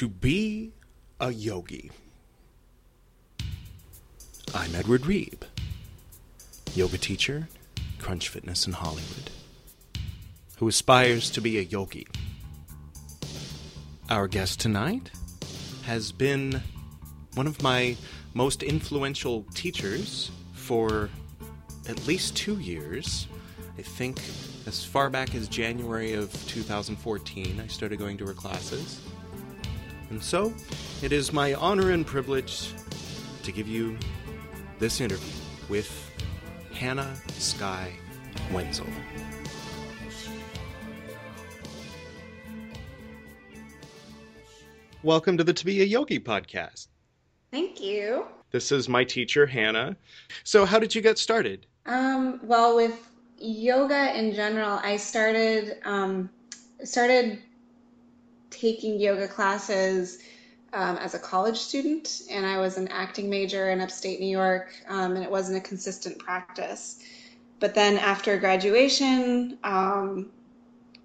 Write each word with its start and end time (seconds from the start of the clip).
To 0.00 0.08
be 0.08 0.72
a 1.20 1.30
yogi. 1.30 1.90
I'm 4.54 4.74
Edward 4.74 5.02
Reeb, 5.02 5.42
yoga 6.74 6.96
teacher, 6.96 7.50
Crunch 7.98 8.30
Fitness 8.30 8.66
in 8.66 8.72
Hollywood, 8.72 9.30
who 10.56 10.68
aspires 10.68 11.28
to 11.32 11.42
be 11.42 11.58
a 11.58 11.60
yogi. 11.60 12.06
Our 14.08 14.26
guest 14.26 14.58
tonight 14.58 15.10
has 15.84 16.12
been 16.12 16.62
one 17.34 17.46
of 17.46 17.62
my 17.62 17.94
most 18.32 18.62
influential 18.62 19.44
teachers 19.52 20.30
for 20.54 21.10
at 21.90 22.06
least 22.06 22.34
two 22.34 22.58
years. 22.58 23.28
I 23.76 23.82
think 23.82 24.18
as 24.66 24.82
far 24.82 25.10
back 25.10 25.34
as 25.34 25.46
January 25.46 26.14
of 26.14 26.32
2014, 26.46 27.60
I 27.60 27.66
started 27.66 27.98
going 27.98 28.16
to 28.16 28.24
her 28.24 28.32
classes. 28.32 28.98
And 30.10 30.20
so, 30.20 30.52
it 31.02 31.12
is 31.12 31.32
my 31.32 31.54
honor 31.54 31.92
and 31.92 32.04
privilege 32.04 32.74
to 33.44 33.52
give 33.52 33.68
you 33.68 33.96
this 34.80 35.00
interview 35.00 35.32
with 35.68 36.10
Hannah 36.74 37.14
Sky 37.28 37.92
Wenzel. 38.52 38.88
Welcome 45.04 45.38
to 45.38 45.44
the 45.44 45.52
To 45.52 45.64
Be 45.64 45.80
a 45.80 45.84
Yogi 45.84 46.18
podcast. 46.18 46.88
Thank 47.52 47.80
you. 47.80 48.26
This 48.50 48.72
is 48.72 48.88
my 48.88 49.04
teacher, 49.04 49.46
Hannah. 49.46 49.96
So, 50.42 50.64
how 50.64 50.80
did 50.80 50.92
you 50.92 51.02
get 51.02 51.18
started? 51.18 51.66
Um, 51.86 52.40
well, 52.42 52.74
with 52.74 53.08
yoga 53.38 54.18
in 54.18 54.34
general, 54.34 54.80
I 54.82 54.96
started 54.96 55.76
um, 55.84 56.30
started 56.82 57.38
taking 58.50 59.00
yoga 59.00 59.28
classes 59.28 60.18
um, 60.72 60.96
as 60.98 61.14
a 61.14 61.18
college 61.18 61.56
student, 61.56 62.22
and 62.30 62.46
I 62.46 62.58
was 62.58 62.76
an 62.76 62.88
acting 62.88 63.28
major 63.28 63.70
in 63.70 63.80
upstate 63.80 64.20
New 64.20 64.26
York, 64.26 64.72
um, 64.88 65.16
and 65.16 65.24
it 65.24 65.30
wasn't 65.30 65.58
a 65.58 65.60
consistent 65.60 66.18
practice. 66.18 67.02
But 67.58 67.74
then 67.74 67.98
after 67.98 68.36
graduation, 68.38 69.58
um, 69.64 70.30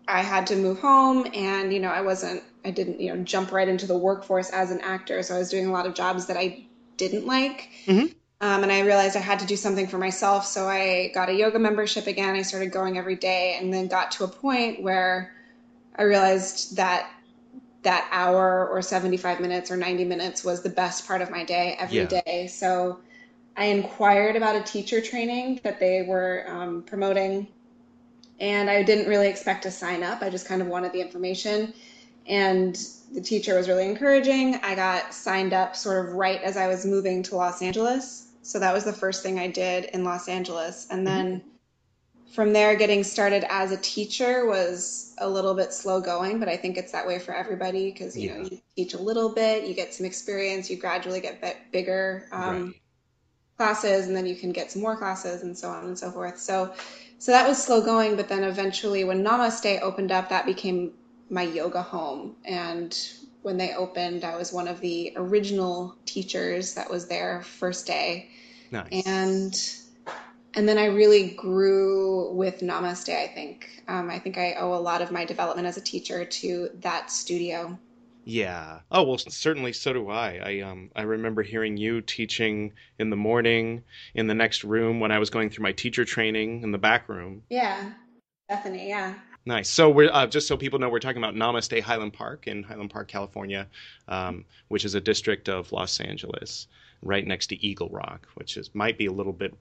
I 0.08 0.22
had 0.22 0.46
to 0.48 0.56
move 0.56 0.80
home, 0.80 1.28
and 1.34 1.74
you 1.74 1.80
know, 1.80 1.90
I 1.90 2.02
wasn't, 2.02 2.44
I 2.64 2.72
didn't, 2.72 3.00
you 3.00 3.14
know, 3.14 3.24
jump 3.24 3.52
right 3.52 3.68
into 3.68 3.88
the 3.88 3.98
workforce 3.98 4.52
as 4.52 4.72
an 4.72 4.82
actor, 4.82 5.24
so 5.24 5.36
I 5.36 5.40
was 5.40 5.50
doing 5.50 5.66
a 5.66 5.72
lot 5.72 5.88
of 5.88 5.96
jobs 5.96 6.28
that 6.28 6.38
I 6.38 6.66
didn't 6.98 7.26
like. 7.26 7.70
Mm-hmm. 7.88 8.08
Um, 8.42 8.64
and 8.64 8.72
I 8.72 8.82
realized 8.82 9.16
I 9.16 9.22
had 9.22 9.40
to 9.40 9.46
do 9.46 9.56
something 9.56 9.88
for 9.88 9.98
myself. 9.98 10.46
So 10.46 10.68
I 10.68 11.10
got 11.14 11.30
a 11.30 11.34
yoga 11.34 11.58
membership 11.58 12.06
again. 12.06 12.36
I 12.36 12.42
started 12.42 12.72
going 12.72 12.98
every 12.98 13.16
day 13.16 13.58
and 13.60 13.74
then 13.74 13.88
got 13.88 14.12
to 14.12 14.26
a 14.26 14.28
point 14.28 14.84
where 14.84 15.34
I 15.96 16.04
realized 16.04 16.76
that 16.76 17.10
that 17.86 18.08
hour 18.12 18.68
or 18.68 18.82
75 18.82 19.40
minutes 19.40 19.72
or 19.72 19.78
90 19.78 20.06
minutes 20.06 20.44
was 20.44 20.62
the 20.62 20.70
best 20.70 21.08
part 21.08 21.22
of 21.22 21.32
my 21.32 21.44
day 21.44 21.76
every 21.80 22.06
day. 22.06 22.22
Yeah. 22.26 22.48
So 22.48 23.00
I 23.56 23.66
inquired 23.66 24.36
about 24.36 24.56
a 24.56 24.62
teacher 24.62 25.00
training 25.00 25.62
that 25.64 25.80
they 25.80 26.02
were 26.02 26.46
um, 26.48 26.84
promoting. 26.84 27.48
And 28.40 28.70
I 28.70 28.84
didn't 28.84 29.08
really 29.08 29.28
expect 29.28 29.64
to 29.64 29.72
sign 29.72 30.04
up. 30.04 30.22
I 30.22 30.30
just 30.30 30.46
kind 30.48 30.62
of 30.62 30.68
wanted 30.68 30.92
the 30.92 31.00
information. 31.00 31.74
And 32.28 32.78
the 33.14 33.22
teacher 33.22 33.56
was 33.56 33.70
really 33.70 33.88
encouraging. 33.88 34.56
I 34.56 34.76
got 34.76 35.14
signed 35.14 35.54
up 35.54 35.76
sort 35.76 36.06
of 36.06 36.14
right 36.16 36.42
as 36.42 36.58
I 36.58 36.68
was 36.68 36.86
moving 36.86 37.24
to 37.24 37.36
Los 37.38 37.62
Angeles. 37.62 38.32
So 38.42 38.60
that 38.60 38.74
was 38.74 38.84
the 38.84 38.94
first 38.94 39.24
thing 39.24 39.40
I 39.40 39.48
did 39.48 39.86
in 39.86 40.04
Los 40.04 40.28
Angeles. 40.28 40.88
And 40.92 41.08
then 41.08 41.42
from 42.32 42.54
there, 42.54 42.76
getting 42.76 43.04
started 43.04 43.46
as 43.50 43.72
a 43.72 43.78
teacher 43.78 44.46
was 44.46 45.14
a 45.20 45.30
little 45.30 45.54
bit 45.54 45.74
slow 45.74 46.02
going, 46.02 46.40
but 46.40 46.50
I 46.50 46.58
think 46.58 46.78
it's 46.78 46.92
that 46.92 47.08
way 47.08 47.20
for 47.20 47.34
everybody 47.34 47.92
because 47.92 48.18
you 48.18 48.30
know 48.30 48.40
you 48.50 48.60
teach 48.76 48.94
a 48.94 49.02
little 49.02 49.30
bit, 49.30 49.68
you 49.68 49.74
get 49.74 49.94
some 49.94 50.06
experience, 50.06 50.70
you 50.70 50.78
gradually 50.78 51.22
get 51.22 51.42
bit 51.42 51.58
bigger 51.72 52.28
um, 52.32 52.66
Right. 52.66 52.76
classes, 53.58 54.08
and 54.08 54.16
then 54.16 54.26
you 54.26 54.36
can 54.36 54.52
get 54.52 54.72
some 54.72 54.82
more 54.82 54.98
classes, 54.98 55.44
and 55.44 55.58
so 55.58 55.70
on 55.70 55.86
and 55.86 55.98
so 55.98 56.12
forth. 56.12 56.38
So, 56.38 56.74
so 57.20 57.32
that 57.32 57.48
was 57.48 57.62
slow 57.64 57.82
going, 57.82 58.16
but 58.16 58.28
then 58.28 58.44
eventually, 58.44 59.04
when 59.04 59.24
Namaste 59.24 59.82
opened 59.82 60.12
up, 60.12 60.30
that 60.30 60.46
became 60.46 60.94
my 61.30 61.44
yoga 61.44 61.82
home, 61.82 62.36
and 62.46 62.98
when 63.44 63.58
they 63.58 63.74
opened, 63.76 64.24
I 64.24 64.36
was 64.36 64.52
one 64.52 64.68
of 64.68 64.82
the 64.82 65.14
original 65.16 65.96
teachers 66.06 66.74
that 66.74 66.90
was 66.90 67.08
there 67.08 67.44
first 67.44 67.86
day 67.86 68.30
Nice. 68.72 69.06
and 69.06 69.76
and 70.56 70.68
then 70.68 70.78
I 70.78 70.86
really 70.86 71.32
grew 71.32 72.32
with 72.34 72.62
Namaste. 72.62 73.14
I 73.16 73.28
think 73.28 73.84
um, 73.88 74.10
I 74.10 74.20
think 74.20 74.38
I 74.38 74.54
owe 74.54 74.74
a 74.74 74.80
lot 74.80 75.02
of 75.02 75.12
my 75.12 75.26
development 75.26 75.68
as 75.68 75.78
a 75.78 75.82
teacher 75.82 76.26
to 76.26 76.70
that 76.82 77.12
studio. 77.12 77.78
Yeah. 78.24 78.80
Oh 78.92 79.04
well, 79.04 79.18
certainly 79.18 79.74
so 79.74 79.94
do 79.94 80.10
I. 80.10 80.40
I 80.44 80.62
um 80.62 80.90
I 80.96 81.04
remember 81.04 81.44
hearing 81.44 81.78
you 81.78 82.02
teaching 82.02 82.74
in 82.98 83.10
the 83.10 83.16
morning 83.16 83.84
in 84.16 84.28
the 84.28 84.34
next 84.34 84.64
room 84.64 85.00
when 85.00 85.12
I 85.12 85.20
was 85.20 85.30
going 85.30 85.50
through 85.50 85.64
my 85.64 85.74
teacher 85.74 86.06
training 86.06 86.64
in 86.64 86.72
the 86.72 86.78
back 86.78 87.08
room. 87.08 87.44
Yeah, 87.50 87.92
Bethany. 88.50 88.90
Yeah, 88.90 89.14
Nice. 89.48 89.70
So 89.70 89.92
we're 89.92 90.10
uh, 90.12 90.26
just 90.26 90.48
so 90.48 90.58
people 90.58 90.80
know 90.80 90.90
we're 90.90 91.00
talking 91.00 91.24
about 91.24 91.36
Namaste 91.36 91.80
Highland 91.80 92.14
Park 92.14 92.48
in 92.48 92.64
Highland 92.64 92.90
Park, 92.90 93.08
California, 93.08 93.68
um, 94.08 94.44
which 94.70 94.86
is 94.86 94.96
a 94.96 95.02
district 95.02 95.50
of 95.50 95.72
Los 95.72 96.00
Angeles, 96.00 96.68
right 97.04 97.26
next 97.26 97.48
to 97.48 97.64
Eagle 97.64 97.90
Rock, 97.90 98.28
which 98.34 98.58
is 98.58 98.74
might 98.74 98.98
be 98.98 99.06
a 99.06 99.12
little 99.12 99.34
bit 99.34 99.54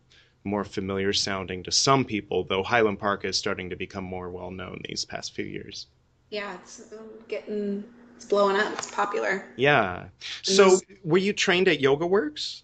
more 0.45 0.65
familiar 0.65 1.13
sounding 1.13 1.63
to 1.65 1.73
some 1.73 2.05
people, 2.05 2.45
though 2.45 2.63
Highland 2.63 2.99
Park 2.99 3.25
is 3.25 3.37
starting 3.39 3.71
to 3.71 3.77
become 3.77 4.05
more 4.05 4.31
well 4.31 4.51
known 4.51 4.81
these 4.89 5.05
past 5.05 5.35
few 5.35 5.45
years. 5.45 5.87
yeah. 6.31 6.55
It's 6.55 6.93
um, 6.93 7.09
getting 7.29 7.85
it's 8.17 8.25
blowing 8.27 8.57
up. 8.57 8.73
It's 8.79 8.91
popular. 8.91 9.47
Yeah. 9.57 10.09
So 10.43 10.81
were 11.03 11.19
you 11.19 11.33
trained 11.33 11.69
at 11.69 11.81
Yoga 11.81 12.07
Works? 12.07 12.63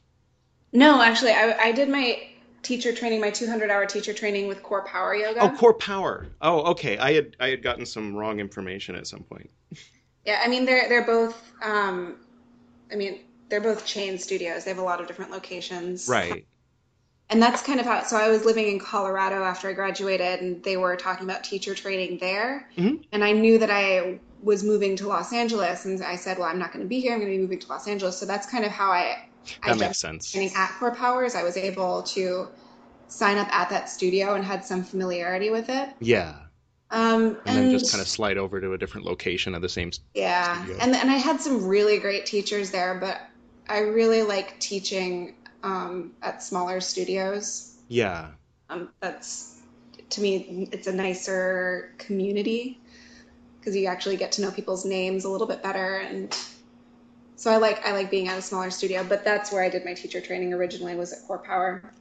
No, 0.73 1.01
actually, 1.03 1.33
I 1.33 1.57
I 1.59 1.73
did 1.73 1.89
my 1.89 2.23
teacher 2.63 2.93
training, 2.95 3.21
my 3.21 3.31
200 3.31 3.71
hour 3.71 3.87
teacher 3.87 4.13
training 4.13 4.47
with 4.49 4.63
Core 4.63 4.85
Power 4.85 5.15
Yoga. 5.15 5.41
Oh, 5.41 5.51
Core 5.51 5.75
Power. 5.75 6.29
Oh, 6.41 6.63
okay. 6.73 6.99
I 6.99 7.13
had 7.15 7.37
I 7.41 7.49
had 7.49 7.63
gotten 7.63 7.87
some 7.87 8.15
wrong 8.15 8.41
information 8.41 8.95
at 8.95 9.07
some 9.07 9.23
point. 9.25 9.51
Yeah, 10.25 10.41
I 10.45 10.49
mean 10.49 10.65
they're 10.65 10.89
they're 10.89 11.07
both. 11.07 11.53
Um, 11.63 12.17
I 12.93 12.97
mean 12.97 13.21
they're 13.49 13.61
both 13.61 13.87
chain 13.87 14.19
studios. 14.19 14.65
They 14.65 14.71
have 14.71 14.79
a 14.79 14.83
lot 14.83 15.01
of 15.01 15.07
different 15.07 15.31
locations. 15.31 16.09
Right. 16.09 16.47
And 17.31 17.41
that's 17.41 17.63
kind 17.63 17.79
of 17.81 17.87
how. 17.87 18.03
So 18.03 18.17
I 18.17 18.29
was 18.29 18.45
living 18.45 18.67
in 18.69 18.79
Colorado 18.81 19.45
after 19.45 19.69
I 19.69 19.73
graduated, 19.73 20.41
and 20.41 20.63
they 20.65 20.77
were 20.77 20.97
talking 20.97 21.25
about 21.29 21.45
teacher 21.45 21.75
training 21.75 22.19
there. 22.19 22.69
Mhm. 22.77 23.05
And 23.13 23.25
I 23.25 23.33
knew 23.33 23.59
that 23.59 23.71
I 23.71 24.21
was 24.43 24.65
moving 24.65 24.97
to 24.97 25.07
Los 25.09 25.33
Angeles, 25.33 25.85
and 25.85 26.03
I 26.03 26.17
said, 26.17 26.39
"Well, 26.39 26.49
I'm 26.49 26.59
not 26.59 26.73
going 26.73 26.85
to 26.85 26.89
be 26.89 27.01
here. 27.01 27.13
I'm 27.13 27.21
going 27.21 27.31
to 27.31 27.37
be 27.37 27.43
moving 27.43 27.61
to 27.61 27.69
Los 27.69 27.87
Angeles." 27.87 28.19
So 28.19 28.27
that's 28.27 28.47
kind 28.49 28.65
of 28.65 28.73
how 28.73 28.91
I. 28.91 29.17
I 29.63 29.69
That 29.69 29.79
jumped 29.79 29.81
makes 29.81 29.99
sense. 30.01 30.31
training 30.33 30.53
at 30.57 30.71
Core 30.79 30.95
Powers. 30.95 31.35
I 31.35 31.43
was 31.45 31.57
able 31.57 32.03
to 32.15 32.49
sign 33.09 33.39
up 33.39 33.49
at 33.53 33.71
that 33.71 33.89
studio 33.89 34.35
and 34.35 34.45
had 34.45 34.65
some 34.65 34.85
familiarity 34.85 35.51
with 35.51 35.69
it. 35.69 35.89
Yeah. 36.01 36.35
Um, 36.91 37.39
And 37.47 37.57
then 37.57 37.71
just 37.71 37.91
kind 37.93 38.03
of 38.03 38.09
slide 38.09 38.39
over 38.39 38.61
to 38.61 38.73
a 38.73 38.79
different 38.79 39.07
location 39.07 39.55
of 39.55 39.63
the 39.63 39.69
same. 39.69 39.93
Yeah, 40.15 40.63
studio. 40.65 40.79
and 40.81 40.95
and 40.97 41.11
I 41.11 41.17
had 41.17 41.41
some 41.41 41.65
really 41.65 41.99
great 41.99 42.27
teachers 42.27 42.71
there, 42.71 42.99
but 42.99 43.21
I 43.69 43.79
really 43.81 44.23
like 44.23 44.59
teaching 44.59 45.37
um, 45.62 46.12
at 46.22 46.43
smaller 46.43 46.81
studios. 46.81 47.76
Yeah. 47.88 48.28
Um, 48.69 48.91
that's 49.00 49.60
to 50.10 50.21
me, 50.21 50.69
it's 50.72 50.87
a 50.87 50.93
nicer 50.93 51.91
community 51.98 52.78
because 53.59 53.76
you 53.76 53.87
actually 53.87 54.16
get 54.16 54.32
to 54.32 54.43
know 54.43 54.50
people's 54.50 54.84
names 54.84 55.25
a 55.25 55.28
little 55.28 55.47
bit 55.47 55.62
better, 55.62 55.98
and 55.98 56.37
so 57.37 57.50
I 57.50 57.56
like 57.56 57.84
I 57.87 57.93
like 57.93 58.10
being 58.10 58.28
at 58.28 58.38
a 58.38 58.43
smaller 58.43 58.71
studio. 58.71 59.04
But 59.04 59.25
that's 59.25 59.53
where 59.53 59.62
I 59.62 59.69
did 59.69 59.84
my 59.84 59.94
teacher 59.94 60.21
training 60.21 60.53
originally 60.53 60.94
was 60.94 61.12
at 61.12 61.19
Core 61.26 61.38
Power. 61.38 61.94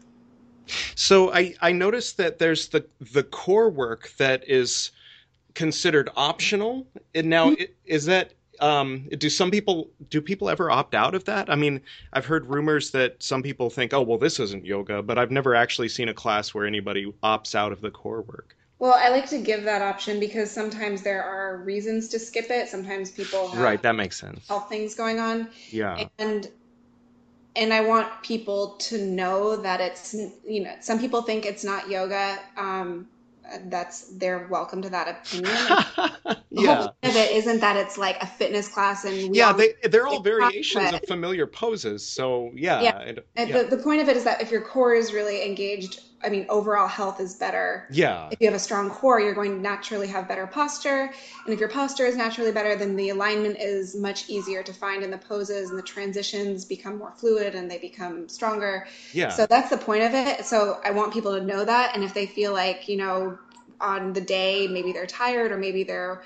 So 0.95 1.33
I 1.33 1.53
I 1.61 1.71
noticed 1.71 2.17
that 2.17 2.39
there's 2.39 2.67
the 2.67 2.85
the 2.99 3.23
core 3.23 3.69
work 3.69 4.11
that 4.17 4.47
is 4.47 4.91
considered 5.55 6.09
optional. 6.15 6.87
And 7.15 7.29
now 7.29 7.51
i- 7.51 7.69
is 7.85 8.05
that 8.05 8.33
um 8.61 9.07
do 9.17 9.29
some 9.29 9.51
people 9.51 9.91
do 10.09 10.21
people 10.21 10.49
ever 10.49 10.69
opt 10.71 10.95
out 10.95 11.15
of 11.15 11.25
that? 11.25 11.49
I 11.49 11.55
mean, 11.55 11.81
I've 12.13 12.25
heard 12.25 12.45
rumors 12.47 12.91
that 12.91 13.21
some 13.21 13.43
people 13.43 13.69
think, 13.69 13.93
"Oh, 13.93 14.01
well 14.01 14.17
this 14.17 14.39
isn't 14.39 14.65
yoga," 14.65 15.01
but 15.01 15.17
I've 15.17 15.31
never 15.31 15.55
actually 15.55 15.89
seen 15.89 16.09
a 16.09 16.13
class 16.13 16.53
where 16.53 16.65
anybody 16.65 17.11
opts 17.23 17.55
out 17.55 17.71
of 17.71 17.81
the 17.81 17.91
core 17.91 18.21
work. 18.21 18.55
Well, 18.79 18.93
I 18.95 19.09
like 19.09 19.27
to 19.29 19.39
give 19.39 19.63
that 19.65 19.81
option 19.81 20.19
because 20.21 20.49
sometimes 20.49 21.01
there 21.01 21.21
are 21.23 21.57
reasons 21.57 22.07
to 22.09 22.19
skip 22.19 22.49
it. 22.49 22.69
Sometimes 22.69 23.11
people 23.11 23.49
have 23.49 23.59
Right, 23.61 23.81
that 23.81 23.95
makes 23.95 24.17
sense. 24.19 24.47
health 24.47 24.69
things 24.69 24.95
going 24.95 25.19
on. 25.19 25.49
Yeah. 25.71 26.07
and 26.17 26.49
and 27.55 27.73
I 27.73 27.81
want 27.81 28.07
people 28.23 28.75
to 28.79 28.97
know 29.05 29.57
that 29.57 29.81
it's 29.81 30.13
you 30.47 30.63
know 30.63 30.73
some 30.79 30.99
people 30.99 31.21
think 31.23 31.45
it's 31.45 31.63
not 31.63 31.89
yoga. 31.89 32.39
Um, 32.55 33.07
that's 33.65 34.01
they're 34.17 34.47
welcome 34.49 34.81
to 34.83 34.89
that 34.89 35.07
opinion. 35.07 35.55
The 36.51 36.63
yeah. 36.63 36.75
whole 36.75 36.87
point 36.87 37.15
of 37.15 37.15
it 37.15 37.31
isn't 37.31 37.59
that 37.61 37.77
it's 37.77 37.95
like 37.97 38.21
a 38.23 38.25
fitness 38.25 38.67
class 38.67 39.05
and 39.05 39.29
we 39.29 39.37
Yeah, 39.37 39.47
all- 39.49 39.53
they 39.53 39.75
they're 39.83 40.07
all 40.07 40.13
it's 40.15 40.25
not 40.25 40.41
variations 40.41 40.93
of 40.93 41.01
familiar 41.07 41.45
poses. 41.45 42.05
So 42.07 42.51
yeah, 42.55 42.81
Yeah. 42.81 42.99
and- 42.99 43.19
and 43.35 43.49
yeah. 43.49 43.63
the, 43.63 43.75
the 43.75 43.83
point 43.83 44.01
of 44.01 44.09
it 44.09 44.17
is 44.17 44.23
that 44.23 44.41
if 44.41 44.49
your 44.49 44.61
core 44.61 44.95
is 44.95 45.13
really 45.13 45.45
engaged 45.45 46.01
I 46.23 46.29
mean, 46.29 46.45
overall 46.49 46.87
health 46.87 47.19
is 47.19 47.35
better. 47.35 47.87
Yeah. 47.89 48.29
If 48.31 48.41
you 48.41 48.47
have 48.47 48.55
a 48.55 48.59
strong 48.59 48.89
core, 48.89 49.19
you're 49.19 49.33
going 49.33 49.55
to 49.55 49.61
naturally 49.61 50.07
have 50.07 50.27
better 50.27 50.45
posture. 50.47 51.11
And 51.45 51.53
if 51.53 51.59
your 51.59 51.69
posture 51.69 52.05
is 52.05 52.15
naturally 52.15 52.51
better, 52.51 52.75
then 52.75 52.95
the 52.95 53.09
alignment 53.09 53.57
is 53.59 53.95
much 53.95 54.29
easier 54.29 54.61
to 54.63 54.73
find 54.73 55.03
in 55.03 55.11
the 55.11 55.17
poses 55.17 55.69
and 55.69 55.79
the 55.79 55.83
transitions 55.83 56.65
become 56.65 56.97
more 56.97 57.13
fluid 57.17 57.55
and 57.55 57.69
they 57.71 57.77
become 57.77 58.27
stronger. 58.27 58.87
Yeah. 59.13 59.29
So 59.29 59.45
that's 59.45 59.69
the 59.69 59.77
point 59.77 60.03
of 60.03 60.13
it. 60.13 60.45
So 60.45 60.79
I 60.83 60.91
want 60.91 61.13
people 61.13 61.37
to 61.37 61.43
know 61.43 61.63
that. 61.65 61.95
And 61.95 62.03
if 62.03 62.13
they 62.13 62.25
feel 62.25 62.53
like, 62.53 62.89
you 62.89 62.97
know, 62.97 63.37
on 63.81 64.13
the 64.13 64.21
day, 64.21 64.67
maybe 64.67 64.91
they're 64.91 65.05
tired 65.07 65.51
or 65.51 65.57
maybe 65.57 65.83
they're, 65.83 66.21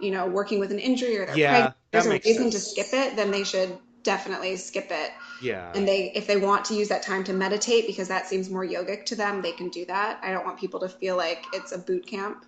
you 0.00 0.10
know, 0.10 0.26
working 0.26 0.58
with 0.58 0.72
an 0.72 0.78
injury 0.78 1.16
or 1.18 1.26
they're 1.26 1.36
Yeah, 1.36 1.48
pregnant, 1.48 1.74
there's 1.90 2.06
a 2.06 2.10
reason 2.10 2.50
to 2.50 2.58
skip 2.60 2.88
it, 2.92 3.16
then 3.16 3.30
they 3.30 3.44
should 3.44 3.78
definitely 4.12 4.56
skip 4.56 4.88
it 4.90 5.10
yeah. 5.40 5.72
and 5.74 5.86
they 5.86 6.00
if 6.14 6.26
they 6.26 6.36
want 6.36 6.64
to 6.64 6.74
use 6.74 6.88
that 6.88 7.02
time 7.02 7.22
to 7.24 7.32
meditate 7.32 7.86
because 7.86 8.08
that 8.08 8.26
seems 8.26 8.50
more 8.50 8.66
yogic 8.66 9.04
to 9.04 9.14
them 9.14 9.42
they 9.42 9.52
can 9.52 9.68
do 9.68 9.84
that 9.84 10.18
i 10.22 10.32
don't 10.32 10.44
want 10.44 10.58
people 10.58 10.80
to 10.80 10.88
feel 10.88 11.16
like 11.16 11.44
it's 11.52 11.72
a 11.72 11.78
boot 11.78 12.06
camp 12.06 12.44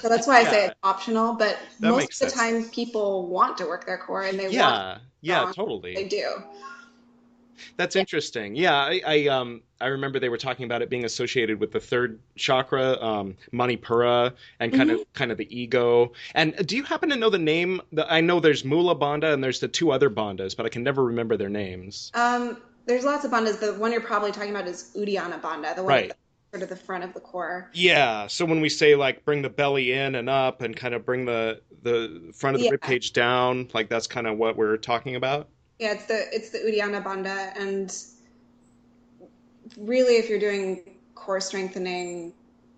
so 0.00 0.08
that's 0.08 0.26
why 0.26 0.38
i 0.40 0.44
say 0.52 0.66
it's 0.66 0.74
optional 0.82 1.34
but 1.34 1.56
That 1.80 1.90
most 1.90 2.20
of 2.22 2.30
the 2.30 2.36
sense. 2.36 2.40
time 2.40 2.64
people 2.70 3.28
want 3.28 3.56
to 3.58 3.64
work 3.66 3.86
their 3.86 3.98
core 3.98 4.24
and 4.24 4.38
they 4.38 4.48
want 4.48 4.54
Yeah. 4.54 4.98
Yeah, 5.20 5.44
totally. 5.54 5.94
they 5.94 6.08
do 6.08 6.26
That's 7.76 7.96
interesting. 7.96 8.54
Yeah, 8.56 8.76
I, 8.76 9.00
I 9.06 9.26
um 9.28 9.62
I 9.80 9.86
remember 9.86 10.18
they 10.18 10.28
were 10.28 10.38
talking 10.38 10.64
about 10.64 10.82
it 10.82 10.90
being 10.90 11.04
associated 11.04 11.60
with 11.60 11.70
the 11.72 11.80
third 11.80 12.18
chakra, 12.36 13.00
um, 13.00 13.36
Manipura, 13.52 14.32
and 14.58 14.72
kind 14.72 14.90
of 14.90 15.00
kind 15.14 15.30
of 15.30 15.38
the 15.38 15.46
ego. 15.56 16.12
And 16.34 16.54
do 16.66 16.76
you 16.76 16.82
happen 16.82 17.10
to 17.10 17.16
know 17.16 17.30
the 17.30 17.38
name? 17.38 17.80
The, 17.92 18.10
I 18.12 18.20
know 18.20 18.40
there's 18.40 18.64
Mula 18.64 18.96
Bandha 18.96 19.32
and 19.32 19.42
there's 19.42 19.60
the 19.60 19.68
two 19.68 19.92
other 19.92 20.10
bandhas, 20.10 20.56
but 20.56 20.66
I 20.66 20.68
can 20.68 20.82
never 20.82 21.04
remember 21.04 21.36
their 21.36 21.48
names. 21.48 22.10
um 22.14 22.60
there's 22.86 23.04
lots 23.04 23.24
of 23.24 23.30
bandhas 23.30 23.60
the 23.60 23.74
one 23.74 23.92
you're 23.92 24.00
probably 24.00 24.32
talking 24.32 24.50
about 24.50 24.66
is 24.66 24.90
uddiyana 24.96 25.40
bandha 25.42 25.76
the 25.76 25.82
one 25.82 25.92
Right. 25.92 26.12
sort 26.52 26.62
of 26.62 26.70
the 26.70 26.76
front 26.76 27.04
of 27.04 27.12
the 27.12 27.20
core 27.20 27.70
Yeah. 27.74 28.26
So 28.28 28.46
when 28.46 28.60
we 28.60 28.70
say 28.70 28.94
like 28.96 29.24
bring 29.26 29.42
the 29.42 29.50
belly 29.50 29.92
in 29.92 30.14
and 30.14 30.28
up 30.30 30.62
and 30.62 30.74
kind 30.74 30.94
of 30.94 31.04
bring 31.04 31.24
the 31.26 31.60
the 31.82 32.32
front 32.34 32.54
of 32.56 32.60
the 32.60 32.64
Yeah. 32.64 32.70
rib 32.72 32.80
cage 32.82 33.12
down, 33.12 33.68
like 33.74 33.88
that's 33.90 34.06
kind 34.06 34.26
of 34.26 34.38
what 34.38 34.56
we're 34.56 34.76
talking 34.78 35.14
about. 35.16 35.48
yeah 35.78 35.92
it's 35.92 36.06
the 36.06 36.24
it's 36.34 36.50
the 36.50 36.58
uddiyana 36.58 37.00
bandha 37.04 37.52
and 37.56 37.94
really 39.76 40.14
if 40.16 40.28
you're 40.28 40.38
doing 40.38 40.82
core 41.14 41.40
strengthening 41.40 42.32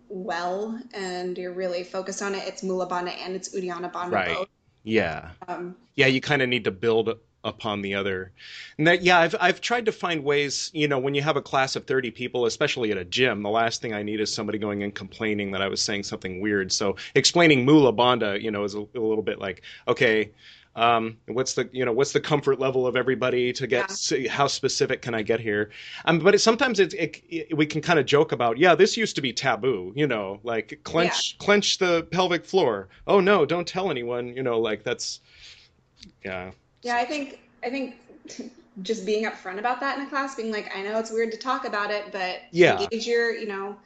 well 0.08 0.80
and 0.92 1.38
you're 1.38 1.52
really 1.52 1.84
focused 1.84 2.22
on 2.22 2.34
it 2.34 2.42
it's 2.46 2.62
mula 2.62 2.88
bandha 2.88 3.14
and 3.24 3.36
it's 3.36 3.54
uddiyana 3.54 3.92
bandha 3.92 4.10
Right. 4.10 4.34
both 4.36 4.48
Yeah. 4.82 5.30
um, 5.46 5.76
yeah 5.94 6.06
you 6.06 6.20
kind 6.20 6.42
of 6.42 6.48
need 6.48 6.64
to 6.64 6.70
build 6.70 7.18
upon 7.42 7.80
the 7.80 7.94
other 7.94 8.32
and 8.76 8.86
that 8.86 9.00
yeah 9.02 9.18
I've, 9.18 9.34
I've 9.40 9.60
tried 9.62 9.86
to 9.86 9.92
find 9.92 10.22
ways 10.24 10.70
you 10.74 10.88
know 10.88 10.98
when 10.98 11.14
you 11.14 11.22
have 11.22 11.36
a 11.36 11.42
class 11.42 11.74
of 11.74 11.86
30 11.86 12.10
people 12.10 12.44
especially 12.44 12.90
at 12.90 12.98
a 12.98 13.04
gym 13.04 13.42
the 13.42 13.48
last 13.48 13.80
thing 13.80 13.94
i 13.94 14.02
need 14.02 14.20
is 14.20 14.30
somebody 14.34 14.58
going 14.58 14.82
and 14.82 14.94
complaining 14.94 15.50
that 15.52 15.62
i 15.62 15.68
was 15.68 15.80
saying 15.80 16.02
something 16.02 16.42
weird 16.42 16.70
so 16.70 16.96
explaining 17.14 17.64
mula 17.64 17.94
bandha 17.94 18.38
you 18.42 18.50
know 18.50 18.64
is 18.64 18.74
a, 18.74 18.80
a 18.80 19.00
little 19.00 19.22
bit 19.22 19.38
like 19.38 19.62
okay 19.88 20.30
um, 20.76 21.18
what's 21.26 21.54
the 21.54 21.68
you 21.72 21.84
know 21.84 21.92
what's 21.92 22.12
the 22.12 22.20
comfort 22.20 22.58
level 22.60 22.86
of 22.86 22.96
everybody 22.96 23.52
to 23.54 23.66
get 23.66 23.90
Yeah. 23.90 23.94
see 23.94 24.26
how 24.28 24.46
specific 24.46 25.02
can 25.02 25.14
I 25.14 25.22
get 25.22 25.40
here? 25.40 25.70
Um, 26.04 26.18
but 26.20 26.34
it, 26.34 26.38
sometimes 26.40 26.78
it, 26.80 26.94
it, 26.94 27.22
it 27.28 27.56
we 27.56 27.66
can 27.66 27.80
kind 27.80 27.98
of 27.98 28.06
joke 28.06 28.32
about 28.32 28.58
yeah 28.58 28.74
this 28.74 28.96
used 28.96 29.16
to 29.16 29.22
be 29.22 29.32
taboo 29.32 29.92
you 29.96 30.06
know 30.06 30.40
like 30.44 30.80
clench 30.84 31.36
clench 31.38 31.78
the 31.78 32.04
pelvic 32.12 32.44
floor 32.44 32.88
oh 33.06 33.20
no 33.20 33.44
don't 33.44 33.66
tell 33.66 33.90
anyone 33.90 34.28
you 34.36 34.42
know 34.42 34.60
like 34.60 34.84
that's 34.84 35.20
yeah 36.24 36.50
Yeah, 36.82 36.96
I 36.96 37.04
think 37.04 37.40
I 37.64 37.70
think 37.70 37.96
just 38.82 39.04
being 39.04 39.24
upfront 39.24 39.58
about 39.58 39.80
that 39.80 39.98
in 39.98 40.06
a 40.06 40.08
class, 40.08 40.34
being 40.34 40.50
like, 40.52 40.74
I 40.74 40.82
know 40.82 40.98
it's 40.98 41.10
weird 41.10 41.32
to 41.32 41.38
talk 41.38 41.64
about 41.64 41.90
it, 41.90 42.12
but 42.12 42.40
Yeah. 42.52 42.80
engage 42.82 43.06
your, 43.06 43.34
you 43.34 43.46
know, 43.46 43.76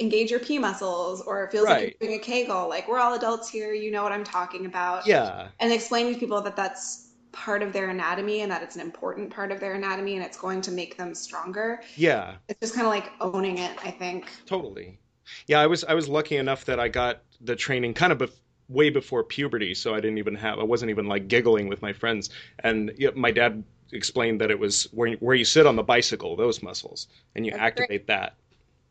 engage 0.00 0.30
your 0.30 0.40
P 0.40 0.58
muscles, 0.58 1.20
or 1.22 1.44
it 1.44 1.52
feels 1.52 1.64
Right. 1.64 1.84
like 1.84 1.96
you're 2.00 2.08
doing 2.08 2.20
a 2.20 2.22
Kegel. 2.22 2.68
Like 2.68 2.88
we're 2.88 2.98
all 2.98 3.14
adults 3.14 3.48
here, 3.48 3.72
you 3.74 3.90
know 3.90 4.02
what 4.02 4.12
I'm 4.12 4.24
talking 4.24 4.66
about. 4.66 5.06
yeah 5.06 5.48
And 5.60 5.72
explain 5.72 6.12
to 6.12 6.18
people 6.18 6.40
that 6.42 6.56
that's 6.56 7.10
part 7.32 7.62
of 7.62 7.72
their 7.72 7.90
anatomy 7.90 8.42
and 8.42 8.52
that 8.52 8.62
it's 8.62 8.76
an 8.76 8.80
important 8.80 9.28
part 9.28 9.50
of 9.50 9.58
their 9.60 9.74
anatomy 9.74 10.14
and 10.14 10.24
it's 10.24 10.38
going 10.38 10.60
to 10.62 10.70
make 10.70 10.96
them 10.96 11.14
stronger. 11.14 11.82
yeah 11.96 12.36
It's 12.48 12.60
just 12.60 12.74
kind 12.74 12.86
of 12.86 12.92
like 12.92 13.10
owning 13.20 13.58
it, 13.58 13.76
I 13.84 13.90
think. 13.90 14.30
totally 14.46 14.98
yeah 15.46 15.60
i 15.60 15.66
was 15.66 15.84
i 15.84 15.94
was 15.94 16.08
lucky 16.08 16.36
enough 16.36 16.64
that 16.66 16.78
i 16.78 16.88
got 16.88 17.22
the 17.40 17.56
training 17.56 17.94
kind 17.94 18.12
of 18.12 18.18
bef- 18.18 18.36
way 18.68 18.90
before 18.90 19.24
puberty 19.24 19.74
so 19.74 19.94
i 19.94 20.00
didn't 20.00 20.18
even 20.18 20.34
have 20.34 20.58
i 20.58 20.62
wasn't 20.62 20.90
even 20.90 21.06
like 21.06 21.28
giggling 21.28 21.68
with 21.68 21.82
my 21.82 21.92
friends 21.92 22.30
and 22.62 22.92
yeah, 22.98 23.10
my 23.14 23.30
dad 23.30 23.64
explained 23.92 24.40
that 24.40 24.50
it 24.50 24.58
was 24.58 24.84
where, 24.92 25.12
where 25.16 25.34
you 25.34 25.44
sit 25.44 25.66
on 25.66 25.76
the 25.76 25.82
bicycle 25.82 26.36
those 26.36 26.62
muscles 26.62 27.08
and 27.34 27.44
you 27.46 27.52
That's 27.52 27.62
great. 27.74 27.90
activate 27.90 28.06
that 28.08 28.36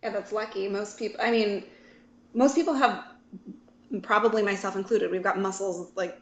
Yeah, 0.04 0.10
that's 0.12 0.32
lucky. 0.34 0.68
Most 0.68 1.00
people, 1.00 1.20
I 1.22 1.32
mean, 1.32 1.64
most 2.34 2.56
people 2.56 2.74
have, 2.74 3.06
probably 4.02 4.44
myself 4.44 4.76
included, 4.76 5.10
we've 5.12 5.24
got 5.24 5.40
muscles 5.40 5.92
like 5.96 6.20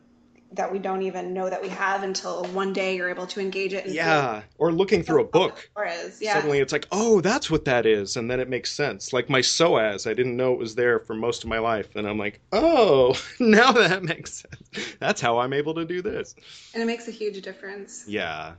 that 0.54 0.70
we 0.72 0.78
don't 0.80 1.02
even 1.02 1.34
know 1.34 1.50
that 1.50 1.62
we 1.62 1.70
have 1.70 2.04
until 2.04 2.44
one 2.48 2.74
day 2.74 2.96
you're 2.96 3.10
able 3.10 3.26
to 3.26 3.40
engage 3.40 3.74
it. 3.74 3.86
Yeah 3.88 4.44
or 4.58 4.72
looking 4.72 5.02
through 5.02 5.22
a 5.22 5.26
book 5.26 5.56
the 5.56 5.68
core 5.74 5.88
is. 5.88 6.22
Yeah. 6.22 6.34
suddenly 6.34 6.60
it's 6.60 6.74
like 6.74 6.88
oh 6.92 7.22
that's 7.22 7.50
what 7.50 7.64
that 7.66 7.86
is 7.86 8.18
and 8.18 8.30
then 8.30 8.40
it 8.42 8.50
makes 8.50 8.72
sense 8.72 9.14
like 9.14 9.30
my 9.30 9.40
psoas 9.40 10.06
i 10.10 10.14
didn't 10.14 10.36
know 10.36 10.52
it 10.52 10.60
was 10.60 10.76
there 10.76 11.00
for 11.00 11.14
most 11.16 11.44
of 11.44 11.50
my 11.50 11.58
life 11.58 11.96
and 11.96 12.06
i'm 12.08 12.18
like 12.18 12.42
oh 12.52 13.18
now 13.40 13.72
that 13.72 14.04
makes 14.04 14.44
sense 14.44 14.96
that's 15.00 15.22
how 15.22 15.40
i'm 15.40 15.54
able 15.54 15.74
to 15.74 15.86
do 15.86 16.02
this 16.02 16.36
And 16.74 16.84
it 16.84 16.86
makes 16.86 17.08
a 17.08 17.12
huge 17.12 17.42
difference. 17.42 18.04
yeah 18.08 18.54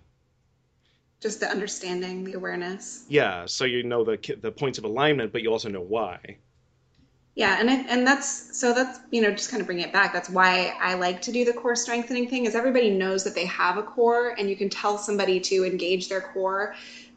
Just 1.23 1.39
the 1.39 1.49
understanding, 1.49 2.25
the 2.25 2.33
awareness. 2.33 3.05
Yeah, 3.09 3.47
so 3.47 3.65
you 3.65 3.85
know 3.85 4.03
the 4.03 4.19
the 4.41 4.51
points 4.51 4.79
of 4.79 4.85
alignment, 4.85 5.33
but 5.33 5.43
you 5.43 5.53
also 5.53 5.69
know 5.69 5.81
why. 5.81 6.39
Yeah, 7.35 7.59
and 7.59 7.71
I, 7.71 7.75
and 7.89 8.07
that's 8.07 8.59
so 8.59 8.75
that's 8.75 8.99
you 9.11 9.23
know 9.23 9.31
just 9.31 9.51
kind 9.51 9.61
of 9.61 9.67
bringing 9.67 9.85
it 9.85 9.93
back. 9.93 10.13
That's 10.13 10.29
why 10.29 10.75
I 10.81 10.95
like 10.95 11.23
to 11.23 11.33
do 11.33 11.45
the 11.45 11.53
core 11.53 11.77
strengthening 11.77 12.29
thing. 12.29 12.45
Is 12.45 12.55
everybody 12.55 12.91
knows 12.91 13.25
that 13.25 13.35
they 13.35 13.47
have 13.47 13.79
a 13.79 13.83
core, 13.83 14.35
and 14.37 14.51
you 14.51 14.57
can 14.57 14.69
tell 14.69 14.99
somebody 14.99 15.41
to 15.41 15.65
engage 15.65 16.09
their 16.09 16.21
core, 16.21 16.75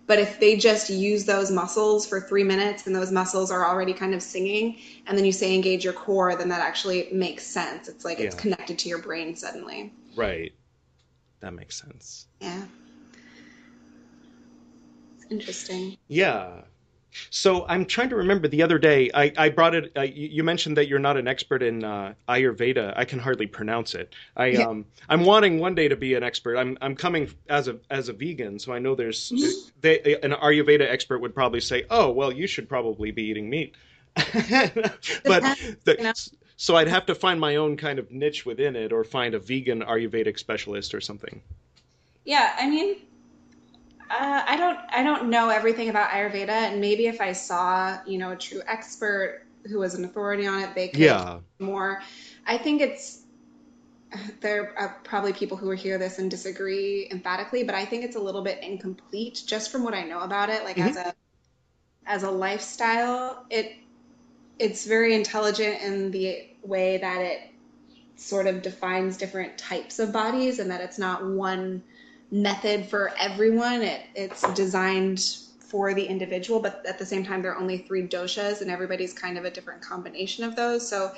but 0.07 0.19
if 0.19 0.39
they 0.39 0.55
just 0.55 0.89
use 0.89 1.25
those 1.25 1.51
muscles 1.51 2.07
for 2.07 2.21
three 2.21 2.43
minutes 2.43 2.85
and 2.85 2.95
those 2.95 3.11
muscles 3.11 3.49
are 3.51 3.65
already 3.65 3.93
kind 3.93 4.13
of 4.13 4.21
singing, 4.21 4.77
and 5.07 5.17
then 5.17 5.25
you 5.25 5.31
say 5.31 5.53
engage 5.55 5.83
your 5.83 5.93
core, 5.93 6.35
then 6.35 6.47
that 6.49 6.61
actually 6.61 7.09
makes 7.11 7.43
sense. 7.43 7.87
It's 7.87 8.05
like 8.05 8.19
it's 8.19 8.35
connected 8.35 8.77
to 8.79 8.89
your 8.89 8.99
brain 8.99 9.35
suddenly. 9.35 9.91
Right. 10.15 10.53
That 11.41 11.53
makes 11.53 11.81
sense. 11.81 12.27
Yeah, 12.39 12.65
interesting. 15.29 15.97
Yeah. 16.07 16.61
So 17.29 17.65
I'm 17.67 17.85
trying 17.85 18.09
to 18.09 18.17
remember 18.17 18.47
the 18.49 18.61
other 18.63 18.77
day. 18.77 19.09
I, 19.13 19.31
I 19.37 19.49
brought 19.49 19.73
it. 19.73 19.91
Uh, 19.95 20.01
you 20.01 20.27
you 20.29 20.43
mentioned 20.43 20.75
that 20.77 20.87
you're 20.89 20.99
not 20.99 21.15
an 21.17 21.27
expert 21.29 21.63
in 21.63 21.83
uh, 21.83 22.13
Ayurveda. 22.27 22.93
I 22.97 23.05
can 23.05 23.19
hardly 23.19 23.47
pronounce 23.47 23.95
it. 23.95 24.13
I 24.35 24.47
Yeah. 24.47 24.65
um 24.65 24.85
I'm 25.07 25.23
wanting 25.23 25.59
one 25.59 25.75
day 25.75 25.87
to 25.87 25.95
be 25.95 26.13
an 26.15 26.23
expert. 26.23 26.57
I'm 26.57 26.77
I'm 26.81 26.95
coming 26.95 27.29
as 27.49 27.69
a 27.69 27.79
as 27.89 28.09
a 28.09 28.13
vegan, 28.13 28.59
so 28.59 28.73
I 28.73 28.79
know 28.79 28.95
there's 28.95 29.31
Mm-hmm. 29.31 29.69
they 29.81 30.17
an 30.23 30.31
Ayurveda 30.33 30.81
expert 30.89 31.19
would 31.19 31.33
probably 31.33 31.61
say, 31.61 31.85
oh 31.89 32.11
well, 32.11 32.31
you 32.33 32.47
should 32.47 32.67
probably 32.67 33.11
be 33.11 33.23
eating 33.23 33.49
meat. 33.49 33.75
but 35.25 35.47
the, 35.85 36.13
so 36.57 36.75
I'd 36.75 36.87
have 36.87 37.05
to 37.07 37.15
find 37.15 37.39
my 37.39 37.55
own 37.57 37.77
kind 37.77 37.99
of 37.99 38.11
niche 38.11 38.45
within 38.45 38.75
it, 38.75 38.91
or 38.93 39.03
find 39.03 39.33
a 39.35 39.39
vegan 39.39 39.81
Ayurvedic 39.83 40.37
specialist 40.39 40.93
or 40.93 41.01
something. 41.01 41.41
Yeah, 42.25 42.55
I 42.57 42.67
mean, 42.69 42.97
uh, 44.09 44.43
I 44.47 44.57
don't 44.57 44.79
I 44.91 45.03
don't 45.03 45.29
know 45.29 45.49
everything 45.49 45.89
about 45.89 46.09
Ayurveda, 46.11 46.49
and 46.49 46.81
maybe 46.81 47.07
if 47.07 47.21
I 47.21 47.33
saw 47.33 47.97
you 48.05 48.17
know 48.17 48.31
a 48.31 48.35
true 48.35 48.61
expert 48.67 49.43
who 49.67 49.79
was 49.79 49.95
an 49.95 50.05
authority 50.05 50.45
on 50.47 50.61
it, 50.61 50.75
they 50.75 50.89
could 50.89 50.99
Yeah. 50.99 51.39
more. 51.59 52.01
I 52.45 52.57
think 52.57 52.81
it's 52.81 53.23
there 54.41 54.73
are 54.77 54.99
probably 55.03 55.33
people 55.33 55.57
who 55.57 55.67
will 55.67 55.75
hear 55.75 55.97
this 55.97 56.19
and 56.19 56.29
disagree 56.29 57.07
emphatically, 57.11 57.63
but 57.63 57.75
I 57.75 57.85
think 57.85 58.03
it's 58.03 58.15
a 58.15 58.19
little 58.19 58.41
bit 58.43 58.63
incomplete 58.63 59.43
just 59.45 59.71
from 59.71 59.83
what 59.83 59.93
I 59.93 60.03
know 60.03 60.21
about 60.21 60.49
it. 60.49 60.63
Like 60.63 60.77
as 60.79 60.95
a 60.97 61.13
as 62.05 62.23
a 62.23 62.31
lifestyle, 62.31 63.45
it 63.49 63.73
it's 64.59 64.85
very 64.85 65.13
intelligent 65.15 65.81
in 65.81 66.11
the 66.11 66.47
way 66.63 66.97
that 66.97 67.21
it 67.21 67.39
sort 68.15 68.47
of 68.47 68.61
defines 68.61 69.17
different 69.17 69.57
types 69.57 69.99
of 69.99 70.13
bodies 70.13 70.59
and 70.59 70.71
that 70.71 70.81
it's 70.81 70.97
not 70.97 71.25
one 71.25 71.83
method 72.35 72.85
for 72.85 73.13
everyone. 73.19 73.81
It 73.81 74.01
it's 74.15 74.41
designed 74.53 75.37
for 75.59 75.93
the 75.93 76.05
individual, 76.05 76.59
but 76.59 76.85
at 76.87 76.99
the 76.99 77.05
same 77.05 77.25
time 77.25 77.41
there 77.41 77.51
are 77.53 77.59
only 77.59 77.79
three 77.79 78.07
doshas 78.07 78.61
and 78.61 78.69
everybody's 78.71 79.13
kind 79.13 79.37
of 79.37 79.45
a 79.45 79.51
different 79.51 79.81
combination 79.81 80.43
of 80.43 80.55
those. 80.55 80.87
So 80.87 81.11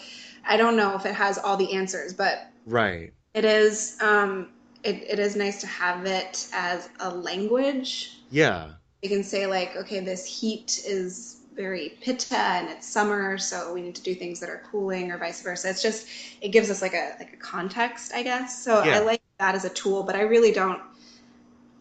I 0.47 0.57
don't 0.57 0.77
know 0.77 0.95
if 0.95 1.05
it 1.05 1.13
has 1.15 1.37
all 1.37 1.57
the 1.57 1.73
answers, 1.73 2.13
but 2.13 2.51
Right. 2.65 3.13
it 3.33 3.45
is 3.45 3.97
um 4.01 4.49
it, 4.83 5.03
it 5.09 5.19
is 5.19 5.35
nice 5.35 5.59
to 5.61 5.67
have 5.67 6.05
it 6.05 6.47
as 6.53 6.89
a 6.99 7.09
language 7.09 8.19
Yeah. 8.29 8.73
you 9.01 9.09
can 9.09 9.23
say 9.23 9.47
like 9.47 9.75
okay 9.75 9.99
this 9.99 10.25
heat 10.25 10.81
is 10.85 11.37
very 11.55 11.97
pitta 12.01 12.37
and 12.37 12.69
it's 12.69 12.87
summer 12.87 13.37
so 13.37 13.73
we 13.73 13.81
need 13.81 13.95
to 13.95 14.03
do 14.03 14.13
things 14.15 14.39
that 14.39 14.49
are 14.49 14.61
cooling 14.71 15.11
or 15.11 15.17
vice 15.17 15.41
versa 15.41 15.69
it's 15.69 15.81
just 15.81 16.07
it 16.41 16.49
gives 16.49 16.69
us 16.69 16.81
like 16.81 16.93
a 16.93 17.15
like 17.19 17.33
a 17.33 17.37
context 17.37 18.13
i 18.13 18.21
guess 18.23 18.63
so 18.63 18.83
Yeah. 18.85 18.95
i 18.95 18.99
like 18.99 19.21
that 19.39 19.55
as 19.55 19.65
a 19.65 19.69
tool 19.69 20.03
but 20.03 20.15
i 20.15 20.21
really 20.21 20.51
don't 20.51 20.81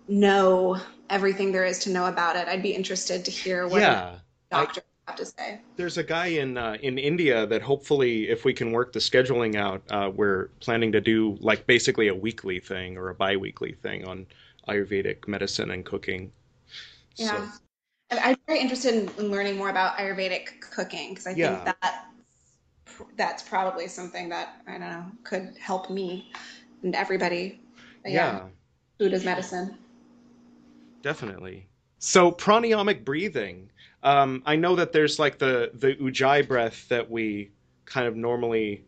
know 0.08 0.78
everything 1.10 1.52
there 1.52 1.64
is 1.64 1.78
to 1.80 1.90
know 1.90 2.06
about 2.06 2.36
it 2.36 2.48
i'd 2.48 2.62
be 2.62 2.74
interested 2.74 3.24
to 3.24 3.30
hear 3.30 3.66
what 3.66 3.80
Yeah. 3.80 4.16
doctor 4.50 4.82
I 5.06 5.12
have 5.12 5.18
to 5.20 5.26
say. 5.26 5.60
There's 5.76 5.98
a 5.98 6.02
guy 6.02 6.26
in 6.26 6.58
uh, 6.58 6.76
in 6.82 6.98
India 6.98 7.46
that 7.46 7.62
hopefully, 7.62 8.28
if 8.28 8.44
we 8.44 8.52
can 8.52 8.72
work 8.72 8.92
the 8.92 8.98
scheduling 8.98 9.54
out, 9.54 9.82
uh, 9.90 10.10
we're 10.12 10.48
planning 10.58 10.90
to 10.92 11.00
do 11.00 11.38
like 11.40 11.66
basically 11.66 12.08
a 12.08 12.14
weekly 12.14 12.58
thing 12.58 12.96
or 12.96 13.10
a 13.10 13.14
bi-weekly 13.14 13.72
thing 13.72 14.04
on 14.04 14.26
Ayurvedic 14.68 15.28
medicine 15.28 15.70
and 15.70 15.84
cooking. 15.84 16.32
Yeah. 17.16 17.50
So. 17.50 17.58
I'm 18.10 18.36
very 18.46 18.60
interested 18.60 18.94
in, 18.94 19.10
in, 19.18 19.30
learning 19.32 19.56
more 19.56 19.68
about 19.68 19.96
Ayurvedic 19.98 20.60
cooking 20.60 21.10
because 21.10 21.26
I 21.26 21.30
think 21.30 21.38
yeah. 21.38 21.72
that 21.80 22.06
that's 23.16 23.42
probably 23.42 23.88
something 23.88 24.28
that 24.28 24.60
I 24.66 24.72
don't 24.72 24.80
know 24.80 25.04
could 25.24 25.56
help 25.58 25.90
me 25.90 26.30
and 26.82 26.94
everybody. 26.94 27.60
But 28.02 28.12
yeah. 28.12 28.32
yeah. 28.32 28.42
Food 28.98 29.12
is 29.12 29.24
medicine. 29.24 29.76
Definitely. 31.06 31.68
So 32.00 32.32
pranayamic 32.32 33.04
breathing. 33.04 33.70
Um, 34.02 34.42
I 34.44 34.56
know 34.56 34.74
that 34.74 34.90
there's 34.90 35.20
like 35.20 35.38
the 35.38 35.70
the 35.72 35.94
ujjayi 35.94 36.48
breath 36.48 36.88
that 36.88 37.08
we 37.08 37.52
kind 37.84 38.08
of 38.08 38.16
normally 38.16 38.82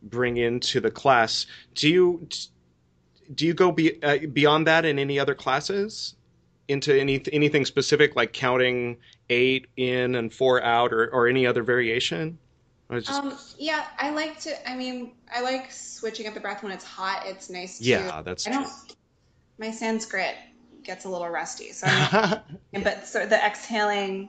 bring 0.00 0.36
into 0.36 0.78
the 0.78 0.92
class. 0.92 1.46
Do 1.74 1.88
you 1.88 2.28
do 3.34 3.44
you 3.44 3.54
go 3.54 3.72
be, 3.72 4.00
uh, 4.04 4.18
beyond 4.32 4.68
that 4.68 4.84
in 4.84 5.00
any 5.00 5.18
other 5.18 5.34
classes? 5.34 6.14
Into 6.68 6.96
any 6.96 7.20
anything 7.32 7.64
specific 7.64 8.14
like 8.14 8.32
counting 8.32 8.96
eight 9.28 9.66
in 9.76 10.14
and 10.14 10.32
four 10.32 10.62
out, 10.62 10.92
or, 10.92 11.08
or 11.12 11.26
any 11.26 11.44
other 11.44 11.64
variation? 11.64 12.38
Just... 12.92 13.10
Um, 13.10 13.36
yeah, 13.58 13.86
I 13.98 14.10
like 14.10 14.38
to. 14.42 14.70
I 14.70 14.76
mean, 14.76 15.10
I 15.34 15.40
like 15.40 15.72
switching 15.72 16.28
up 16.28 16.34
the 16.34 16.40
breath 16.40 16.62
when 16.62 16.70
it's 16.70 16.84
hot. 16.84 17.24
It's 17.26 17.50
nice. 17.50 17.78
To, 17.78 17.84
yeah, 17.84 18.22
that's 18.22 18.46
I 18.46 18.52
don't. 18.52 18.62
true. 18.62 18.94
My 19.58 19.72
Sanskrit 19.72 20.36
gets 20.84 21.04
a 21.04 21.08
little 21.08 21.28
rusty, 21.28 21.72
so 21.72 21.86
but 22.72 23.06
so 23.06 23.26
the 23.26 23.44
exhaling 23.44 24.28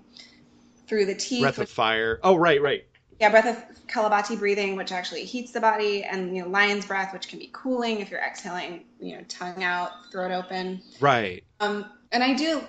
through 0.88 1.05
the 1.05 1.15
teeth. 1.15 1.41
Breath 1.41 1.59
of 1.59 1.69
fire. 1.69 2.19
Oh, 2.24 2.35
right, 2.35 2.62
right. 2.62 2.85
Yeah, 3.19 3.29
breath 3.29 3.45
of 3.45 3.88
Kapalabhati 3.88 4.38
breathing, 4.38 4.75
which 4.75 4.91
actually 4.91 5.24
heats 5.24 5.51
the 5.51 5.62
body, 5.62 6.03
and 6.03 6.35
you 6.35 6.43
know 6.43 6.50
lion's 6.50 6.85
breath, 6.85 7.13
which 7.13 7.27
can 7.27 7.39
be 7.39 7.50
cooling 7.53 8.01
if 8.01 8.12
you're 8.12 8.21
exhaling, 8.21 8.85
you 9.00 9.15
know, 9.15 9.24
tongue 9.27 9.63
out, 9.63 9.91
throat 10.12 10.31
open. 10.31 10.81
Right. 11.00 11.43
Um, 11.59 11.85
and 12.12 12.24
I 12.24 12.33
do 12.33 12.62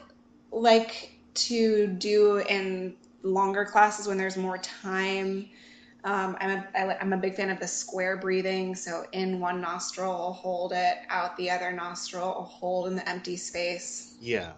like 0.53 1.13
to 1.35 1.87
do 1.89 2.39
in 2.39 2.95
longer 3.23 3.65
classes 3.65 4.07
when 4.07 4.19
there's 4.19 4.37
more 4.37 4.59
time. 4.59 5.49
Um, 6.05 6.37
I'm 6.41 6.51
a 6.51 6.67
I, 6.79 6.99
I'm 6.99 7.13
a 7.13 7.17
big 7.17 7.35
fan 7.35 7.51
of 7.51 7.59
the 7.59 7.67
square 7.67 8.17
breathing. 8.17 8.75
So 8.75 9.07
in 9.13 9.41
one 9.41 9.61
nostril, 9.61 10.33
hold 10.35 10.73
it. 10.73 10.99
Out 11.09 11.37
the 11.37 11.51
other 11.51 11.73
nostril, 11.73 12.33
hold 12.33 12.89
in 12.89 12.97
the 12.97 13.09
empty 13.09 13.37
space. 13.37 14.17
Yeah 14.21 14.53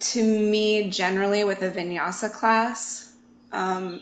to 0.00 0.22
me, 0.22 0.90
generally 0.90 1.44
with 1.44 1.62
a 1.62 1.70
vinyasa 1.70 2.32
class, 2.32 3.12
um, 3.52 4.00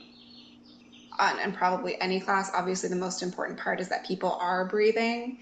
and 1.18 1.52
probably 1.54 2.00
any 2.00 2.20
class, 2.20 2.50
obviously 2.54 2.88
the 2.88 2.96
most 2.96 3.22
important 3.22 3.58
part 3.58 3.80
is 3.80 3.88
that 3.88 4.06
people 4.06 4.38
are 4.40 4.64
breathing 4.66 5.38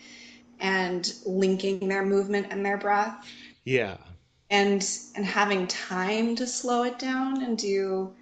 and 0.58 1.12
linking 1.26 1.87
their 1.87 2.04
movement 2.04 2.46
and 2.50 2.64
their 2.64 2.78
breath. 2.78 3.26
Yeah. 3.64 3.99
And 4.49 4.88
and 5.14 5.26
having 5.26 5.66
time 5.66 6.37
to 6.37 6.46
slow 6.46 6.85
it 6.85 6.99
down 6.99 7.42
and 7.42 7.58
do 7.58 8.14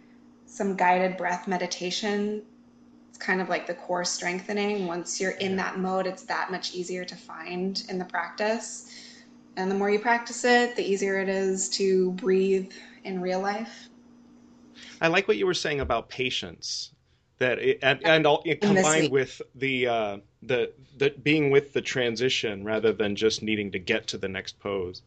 some 0.54 0.76
guided 0.76 1.16
breath 1.16 1.48
meditation. 1.48 2.40
It's 3.08 3.18
kind 3.18 3.40
of 3.40 3.48
like 3.48 3.66
the 3.66 3.74
core 3.74 4.04
strengthening. 4.04 4.86
Once 4.86 5.20
you're 5.20 5.32
in 5.32 5.56
that 5.56 5.80
mode, 5.80 6.06
it's 6.06 6.22
that 6.24 6.52
much 6.52 6.74
easier 6.74 7.04
to 7.04 7.16
find 7.16 7.82
in 7.88 7.98
the 7.98 8.04
practice. 8.04 8.88
And 9.56 9.68
the 9.68 9.74
more 9.74 9.90
you 9.90 9.98
practice 9.98 10.44
it, 10.44 10.76
the 10.76 10.84
easier 10.84 11.18
it 11.18 11.28
is 11.28 11.68
to 11.70 12.12
breathe 12.12 12.70
in 13.02 13.20
real 13.20 13.40
life. 13.40 13.88
I 15.00 15.08
like 15.08 15.26
what 15.26 15.38
you 15.38 15.46
were 15.46 15.54
saying 15.54 15.80
about 15.80 16.08
patience. 16.08 16.92
That 17.38 17.58
it, 17.58 17.80
and, 17.82 18.00
and 18.04 18.24
all, 18.24 18.40
it 18.46 18.60
combined 18.60 19.10
with 19.10 19.42
the 19.56 19.88
uh, 19.88 20.18
the 20.42 20.70
the 20.98 21.10
being 21.24 21.50
with 21.50 21.72
the 21.72 21.82
transition 21.82 22.62
rather 22.62 22.92
than 22.92 23.16
just 23.16 23.42
needing 23.42 23.72
to 23.72 23.80
get 23.80 24.06
to 24.06 24.18
the 24.18 24.28
next 24.28 24.60
pose. 24.60 25.02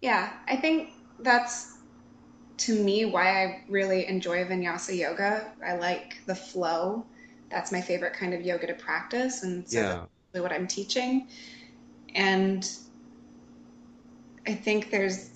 Yeah, 0.00 0.32
I 0.48 0.56
think 0.56 0.90
that's 1.20 1.77
to 2.58 2.82
me 2.82 3.04
why 3.04 3.44
I 3.44 3.62
really 3.68 4.06
enjoy 4.06 4.44
vinyasa 4.44 4.96
yoga. 4.96 5.52
I 5.64 5.76
like 5.76 6.18
the 6.26 6.34
flow. 6.34 7.04
That's 7.50 7.72
my 7.72 7.80
favorite 7.80 8.12
kind 8.12 8.34
of 8.34 8.42
yoga 8.42 8.66
to 8.66 8.74
practice, 8.74 9.42
and 9.42 9.68
so 9.68 9.78
yeah. 9.78 10.04
that's 10.32 10.42
what 10.42 10.52
I'm 10.52 10.66
teaching. 10.66 11.28
And 12.14 12.68
I 14.46 14.54
think 14.54 14.90
there's, 14.90 15.30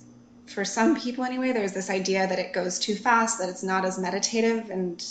for 0.47 0.65
some 0.65 0.99
people 0.99 1.25
anyway, 1.25 1.53
there's 1.53 1.73
this 1.73 1.91
idea 1.91 2.27
that 2.27 2.39
it 2.39 2.53
goes 2.53 2.79
too 2.79 2.95
fast, 2.95 3.39
that 3.39 3.49
it's 3.49 3.63
not 3.63 3.85
as 3.85 3.99
meditative. 3.99 4.71
And 4.71 5.05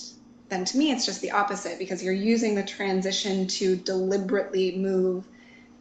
then 0.49 0.65
to 0.65 0.77
me, 0.77 0.91
it's 0.91 1.05
just 1.05 1.21
the 1.21 1.31
opposite 1.31 1.79
because 1.79 2.03
you're 2.03 2.13
using 2.13 2.55
the 2.55 2.63
transition 2.63 3.47
to 3.47 3.75
deliberately 3.75 4.77
move 4.77 5.25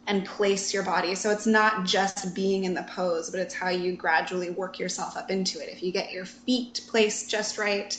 and 0.07 0.25
place 0.25 0.73
your 0.73 0.83
body. 0.83 1.15
So 1.15 1.29
it's 1.29 1.45
not 1.45 1.85
just 1.85 2.33
being 2.33 2.63
in 2.63 2.73
the 2.73 2.83
pose, 2.83 3.29
but 3.29 3.39
it's 3.39 3.53
how 3.53 3.69
you 3.69 3.95
gradually 3.95 4.49
work 4.49 4.79
yourself 4.79 5.15
up 5.15 5.29
into 5.29 5.59
it. 5.59 5.69
If 5.69 5.83
you 5.83 5.91
get 5.91 6.11
your 6.11 6.25
feet 6.25 6.81
placed 6.89 7.29
just 7.29 7.57
right, 7.57 7.97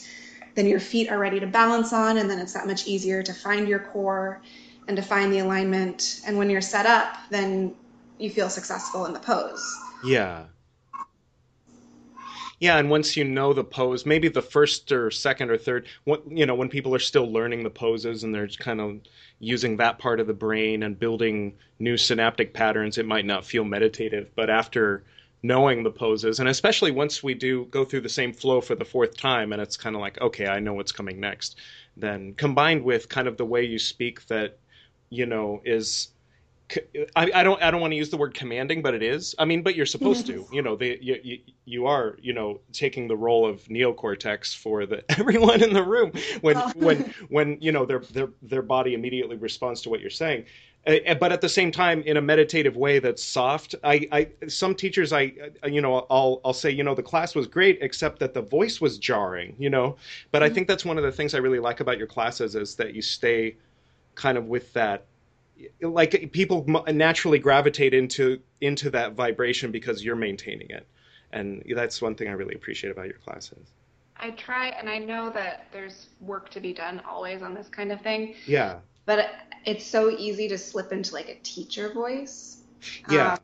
then 0.55 0.67
your 0.67 0.79
feet 0.79 1.09
are 1.09 1.17
ready 1.17 1.39
to 1.39 1.47
balance 1.47 1.93
on, 1.93 2.17
and 2.17 2.29
then 2.29 2.39
it's 2.39 2.53
that 2.53 2.67
much 2.67 2.87
easier 2.87 3.23
to 3.23 3.33
find 3.33 3.67
your 3.67 3.79
core 3.79 4.41
and 4.87 4.97
to 4.97 5.03
find 5.03 5.33
the 5.33 5.39
alignment. 5.39 6.21
And 6.27 6.37
when 6.37 6.49
you're 6.49 6.61
set 6.61 6.85
up, 6.85 7.17
then 7.29 7.73
you 8.19 8.29
feel 8.29 8.49
successful 8.49 9.05
in 9.05 9.13
the 9.13 9.19
pose. 9.19 9.63
Yeah. 10.03 10.45
Yeah, 12.63 12.77
and 12.77 12.89
once 12.89 13.17
you 13.17 13.25
know 13.25 13.51
the 13.51 13.65
pose, 13.65 14.05
maybe 14.05 14.29
the 14.29 14.41
first 14.41 14.89
or 14.93 15.11
second 15.11 15.51
or 15.51 15.57
third, 15.57 15.85
you 16.29 16.45
know, 16.45 16.55
when 16.55 16.69
people 16.69 16.95
are 16.95 16.99
still 16.99 17.29
learning 17.29 17.63
the 17.63 17.69
poses 17.69 18.23
and 18.23 18.33
they're 18.33 18.47
kind 18.47 18.79
of 18.79 19.01
using 19.39 19.75
that 19.75 19.99
part 19.99 20.21
of 20.21 20.27
the 20.27 20.33
brain 20.33 20.81
and 20.83 20.97
building 20.97 21.55
new 21.79 21.97
synaptic 21.97 22.53
patterns, 22.53 22.97
it 22.97 23.05
might 23.05 23.25
not 23.25 23.43
feel 23.43 23.65
meditative. 23.65 24.29
But 24.33 24.49
after 24.49 25.03
knowing 25.41 25.83
the 25.83 25.91
poses, 25.91 26.39
and 26.39 26.47
especially 26.47 26.91
once 26.91 27.21
we 27.21 27.33
do 27.33 27.65
go 27.65 27.83
through 27.83 27.99
the 27.99 28.07
same 28.07 28.31
flow 28.31 28.61
for 28.61 28.75
the 28.75 28.85
fourth 28.85 29.17
time, 29.17 29.51
and 29.51 29.61
it's 29.61 29.75
kind 29.75 29.93
of 29.93 30.01
like, 30.01 30.21
okay, 30.21 30.47
I 30.47 30.61
know 30.61 30.73
what's 30.73 30.93
coming 30.93 31.19
next, 31.19 31.59
then 31.97 32.33
combined 32.35 32.85
with 32.85 33.09
kind 33.09 33.27
of 33.27 33.35
the 33.35 33.45
way 33.45 33.65
you 33.65 33.77
speak 33.77 34.25
that, 34.27 34.57
you 35.09 35.25
know, 35.25 35.61
is 35.65 36.12
I, 37.15 37.31
I, 37.35 37.43
don't 37.43 37.61
I 37.61 37.71
don't 37.71 37.81
want 37.81 37.91
to 37.91 37.97
use 37.97 38.09
the 38.09 38.17
word 38.17 38.33
commanding, 38.33 38.81
but 38.81 38.93
it 38.93 39.03
is. 39.03 39.35
I 39.37 39.45
mean, 39.45 39.61
but 39.61 39.75
you're 39.75 39.85
supposed 39.85 40.25
to. 40.27 40.33
You 40.53 40.61
know, 40.61 40.75
the, 40.75 40.99
you, 41.01 41.19
you, 41.23 41.39
you 41.65 41.87
are 41.87 42.17
you 42.21 42.33
know 42.33 42.59
taking 42.71 43.07
the 43.07 43.15
role 43.15 43.45
of 43.47 43.63
neocortex 43.65 44.55
for 44.55 44.85
the 44.85 45.03
everyone 45.19 45.63
in 45.63 45.73
the 45.73 45.83
room 45.83 46.11
when 46.41 46.57
oh. 46.57 46.71
when 46.75 47.13
when 47.29 47.57
you 47.59 47.71
know 47.71 47.85
their 47.85 47.99
their 47.99 48.29
their 48.41 48.61
body 48.61 48.93
immediately 48.93 49.35
responds 49.35 49.81
to 49.81 49.89
what 49.89 49.99
you're 49.99 50.09
saying. 50.09 50.45
Uh, 50.85 51.13
but 51.15 51.31
at 51.31 51.39
the 51.41 51.49
same 51.49 51.71
time, 51.71 52.01
in 52.01 52.17
a 52.17 52.21
meditative 52.21 52.75
way 52.75 52.99
that's 52.99 53.23
soft. 53.23 53.73
I, 53.83 54.07
I 54.11 54.47
some 54.47 54.75
teachers 54.75 55.13
I 55.13 55.33
you 55.65 55.81
know 55.81 56.05
I'll 56.09 56.41
I'll 56.45 56.53
say 56.53 56.69
you 56.69 56.83
know 56.83 56.93
the 56.93 57.03
class 57.03 57.35
was 57.35 57.47
great 57.47 57.79
except 57.81 58.19
that 58.19 58.33
the 58.33 58.41
voice 58.41 58.79
was 58.79 58.97
jarring. 58.97 59.55
You 59.57 59.69
know, 59.69 59.95
but 60.31 60.41
mm-hmm. 60.41 60.51
I 60.51 60.53
think 60.53 60.67
that's 60.67 60.85
one 60.85 60.97
of 60.97 61.03
the 61.03 61.11
things 61.11 61.33
I 61.33 61.39
really 61.39 61.59
like 61.59 61.79
about 61.79 61.97
your 61.97 62.07
classes 62.07 62.55
is 62.55 62.75
that 62.75 62.93
you 62.93 63.01
stay 63.01 63.55
kind 64.15 64.37
of 64.37 64.45
with 64.45 64.71
that 64.73 65.05
like 65.81 66.31
people 66.31 66.65
naturally 66.87 67.39
gravitate 67.39 67.93
into 67.93 68.39
into 68.61 68.89
that 68.89 69.13
vibration 69.13 69.71
because 69.71 70.03
you're 70.03 70.15
maintaining 70.15 70.69
it. 70.69 70.87
And 71.31 71.63
that's 71.75 72.01
one 72.01 72.15
thing 72.15 72.27
i 72.27 72.31
really 72.31 72.55
appreciate 72.55 72.91
about 72.91 73.07
your 73.07 73.17
classes. 73.17 73.67
I 74.17 74.31
try 74.31 74.67
and 74.69 74.89
i 74.89 74.97
know 74.97 75.29
that 75.31 75.67
there's 75.71 76.07
work 76.21 76.49
to 76.51 76.59
be 76.59 76.73
done 76.73 77.01
always 77.07 77.41
on 77.41 77.53
this 77.53 77.67
kind 77.67 77.91
of 77.91 78.01
thing. 78.01 78.35
Yeah. 78.45 78.79
But 79.05 79.31
it's 79.65 79.85
so 79.85 80.09
easy 80.09 80.47
to 80.47 80.57
slip 80.57 80.91
into 80.91 81.13
like 81.13 81.29
a 81.29 81.35
teacher 81.43 81.91
voice. 81.91 82.61
Yeah. 83.09 83.33
Um, 83.33 83.39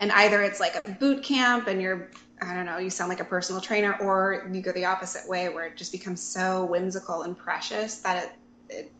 and 0.00 0.12
either 0.12 0.42
it's 0.42 0.60
like 0.60 0.76
a 0.84 0.90
boot 0.92 1.22
camp 1.22 1.66
and 1.66 1.82
you're 1.82 2.10
i 2.40 2.54
don't 2.54 2.66
know 2.66 2.78
you 2.78 2.90
sound 2.90 3.08
like 3.08 3.20
a 3.20 3.24
personal 3.24 3.60
trainer 3.60 3.96
or 4.00 4.48
you 4.52 4.60
go 4.60 4.72
the 4.72 4.84
opposite 4.84 5.28
way 5.28 5.48
where 5.48 5.66
it 5.66 5.76
just 5.76 5.92
becomes 5.92 6.22
so 6.22 6.64
whimsical 6.66 7.22
and 7.22 7.36
precious 7.36 7.98
that 7.98 8.24
it 8.24 8.32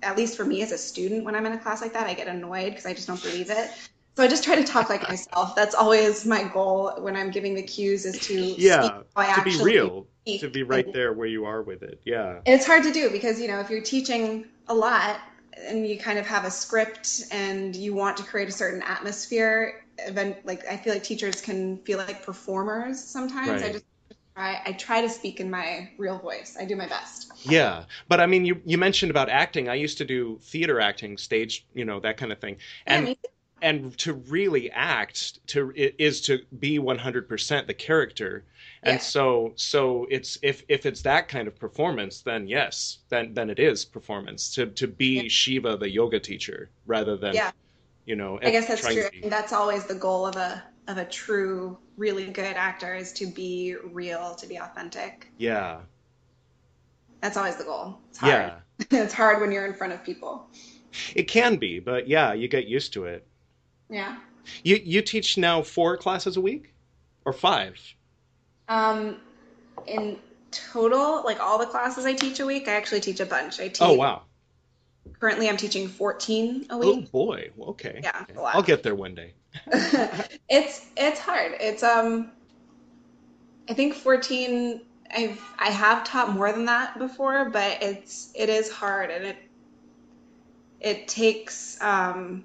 at 0.02 0.16
least 0.16 0.36
for 0.36 0.44
me 0.44 0.62
as 0.62 0.72
a 0.72 0.78
student, 0.78 1.24
when 1.24 1.34
I'm 1.34 1.46
in 1.46 1.52
a 1.52 1.58
class 1.58 1.80
like 1.80 1.92
that, 1.92 2.06
I 2.06 2.14
get 2.14 2.28
annoyed 2.28 2.70
because 2.70 2.86
I 2.86 2.94
just 2.94 3.06
don't 3.06 3.22
believe 3.22 3.50
it. 3.50 3.70
So 4.16 4.24
I 4.24 4.26
just 4.26 4.42
try 4.42 4.56
to 4.56 4.64
talk 4.64 4.88
like 4.90 5.08
myself. 5.08 5.54
That's 5.54 5.76
always 5.76 6.26
my 6.26 6.42
goal 6.42 6.92
when 6.98 7.14
I'm 7.14 7.30
giving 7.30 7.54
the 7.54 7.62
cues 7.62 8.04
is 8.04 8.18
to 8.26 8.34
yeah 8.34 9.02
to 9.16 9.42
be 9.44 9.62
real, 9.62 10.08
speak. 10.22 10.40
to 10.40 10.50
be 10.50 10.64
right 10.64 10.92
there 10.92 11.12
where 11.12 11.28
you 11.28 11.44
are 11.44 11.62
with 11.62 11.84
it. 11.84 12.00
Yeah, 12.04 12.40
and 12.44 12.48
it's 12.48 12.66
hard 12.66 12.82
to 12.82 12.92
do 12.92 13.10
because 13.10 13.40
you 13.40 13.46
know 13.46 13.60
if 13.60 13.70
you're 13.70 13.80
teaching 13.80 14.46
a 14.66 14.74
lot 14.74 15.20
and 15.56 15.86
you 15.86 15.98
kind 15.98 16.18
of 16.18 16.26
have 16.26 16.44
a 16.44 16.50
script 16.50 17.26
and 17.30 17.76
you 17.76 17.94
want 17.94 18.16
to 18.16 18.24
create 18.24 18.48
a 18.48 18.52
certain 18.52 18.82
atmosphere, 18.82 19.84
then 20.10 20.34
like 20.42 20.66
I 20.66 20.76
feel 20.78 20.94
like 20.94 21.04
teachers 21.04 21.40
can 21.40 21.78
feel 21.78 21.98
like 21.98 22.24
performers 22.24 23.00
sometimes. 23.00 23.62
Right. 23.62 23.70
I 23.70 23.72
just 23.74 23.84
I, 24.38 24.60
I 24.66 24.72
try 24.72 25.00
to 25.00 25.08
speak 25.08 25.40
in 25.40 25.50
my 25.50 25.90
real 25.98 26.18
voice. 26.18 26.56
I 26.58 26.64
do 26.64 26.76
my 26.76 26.86
best. 26.86 27.32
Yeah, 27.42 27.84
but 28.08 28.20
I 28.20 28.26
mean, 28.26 28.44
you 28.44 28.60
you 28.64 28.78
mentioned 28.78 29.10
about 29.10 29.28
acting. 29.28 29.68
I 29.68 29.74
used 29.74 29.98
to 29.98 30.04
do 30.04 30.38
theater 30.42 30.80
acting, 30.80 31.18
stage, 31.18 31.66
you 31.74 31.84
know, 31.84 32.00
that 32.00 32.16
kind 32.16 32.32
of 32.32 32.38
thing. 32.38 32.56
And 32.86 33.08
yeah, 33.08 33.14
and 33.60 33.96
to 33.98 34.14
really 34.14 34.70
act 34.70 35.44
to 35.48 35.72
is 35.76 36.20
to 36.22 36.40
be 36.58 36.78
100% 36.78 37.66
the 37.66 37.74
character 37.74 38.44
and 38.84 38.94
Yeah. 38.94 38.98
so 38.98 39.52
so 39.56 40.06
it's 40.10 40.38
if 40.42 40.62
if 40.68 40.86
it's 40.86 41.02
that 41.02 41.28
kind 41.28 41.48
of 41.48 41.58
performance 41.58 42.20
then 42.20 42.46
yes 42.46 42.98
then 43.08 43.34
then 43.34 43.50
it 43.50 43.58
is 43.58 43.84
performance 43.84 44.54
to 44.54 44.66
to 44.66 44.86
be 44.86 45.22
Yeah. 45.22 45.28
shiva 45.28 45.76
the 45.76 45.90
yoga 45.90 46.20
teacher 46.20 46.70
rather 46.86 47.16
than 47.16 47.34
Yeah. 47.34 47.50
you 48.06 48.14
know 48.14 48.38
I 48.42 48.50
guess 48.50 48.68
that's 48.68 48.86
true. 48.86 49.08
be- 49.10 49.28
that's 49.28 49.52
always 49.52 49.86
the 49.86 49.94
goal 49.96 50.26
of 50.26 50.36
a 50.36 50.62
of 50.88 50.98
a 50.98 51.04
true, 51.04 51.78
really 51.96 52.26
good 52.30 52.56
actor 52.56 52.94
is 52.94 53.12
to 53.14 53.26
be 53.26 53.76
real, 53.92 54.34
to 54.36 54.46
be 54.46 54.56
authentic. 54.56 55.28
yeah 55.38 55.80
That's 57.20 57.36
always 57.36 57.56
the 57.56 57.64
goal. 57.64 57.98
It's 58.10 58.18
hard. 58.18 58.32
yeah 58.32 58.54
it's 58.90 59.12
hard 59.14 59.40
when 59.40 59.52
you're 59.52 59.66
in 59.66 59.74
front 59.74 59.92
of 59.92 60.02
people. 60.04 60.48
it 61.14 61.24
can 61.24 61.56
be 61.56 61.78
but 61.78 62.08
yeah 62.08 62.32
you 62.32 62.48
get 62.48 62.66
used 62.66 62.92
to 62.94 63.04
it 63.04 63.26
Yeah. 63.90 64.16
you 64.64 64.76
you 64.82 65.02
teach 65.02 65.36
now 65.36 65.62
four 65.62 65.96
classes 65.96 66.36
a 66.36 66.40
week 66.40 66.74
or 67.24 67.32
five 67.32 67.78
Um, 68.68 69.16
in 69.86 70.18
total, 70.50 71.22
like 71.24 71.40
all 71.40 71.58
the 71.58 71.66
classes 71.66 72.06
I 72.06 72.14
teach 72.14 72.40
a 72.40 72.46
week, 72.46 72.68
I 72.68 72.72
actually 72.72 73.00
teach 73.00 73.20
a 73.20 73.26
bunch. 73.26 73.60
I 73.60 73.68
teach. 73.68 73.82
oh 73.82 73.92
wow 73.94 74.22
Currently, 75.20 75.48
I'm 75.48 75.56
teaching 75.56 75.88
14 75.88 76.66
a 76.70 76.78
week. 76.78 76.88
oh 76.88 77.00
boy 77.10 77.50
okay 77.60 78.00
Yeah, 78.02 78.24
Okay. 78.30 78.40
i'll 78.54 78.62
get 78.62 78.82
there 78.82 78.94
one 78.94 79.14
day 79.14 79.34
it's 80.48 80.86
it's 80.96 81.18
hard. 81.20 81.52
It's 81.60 81.82
um. 81.82 82.30
I 83.68 83.74
think 83.74 83.94
14. 83.94 84.80
I've 85.14 85.40
I 85.58 85.70
have 85.70 86.04
taught 86.04 86.30
more 86.32 86.52
than 86.52 86.66
that 86.66 86.98
before, 86.98 87.50
but 87.50 87.82
it's 87.82 88.30
it 88.34 88.48
is 88.48 88.70
hard 88.70 89.10
and 89.10 89.24
it 89.24 89.36
it 90.80 91.08
takes 91.08 91.80
um. 91.82 92.44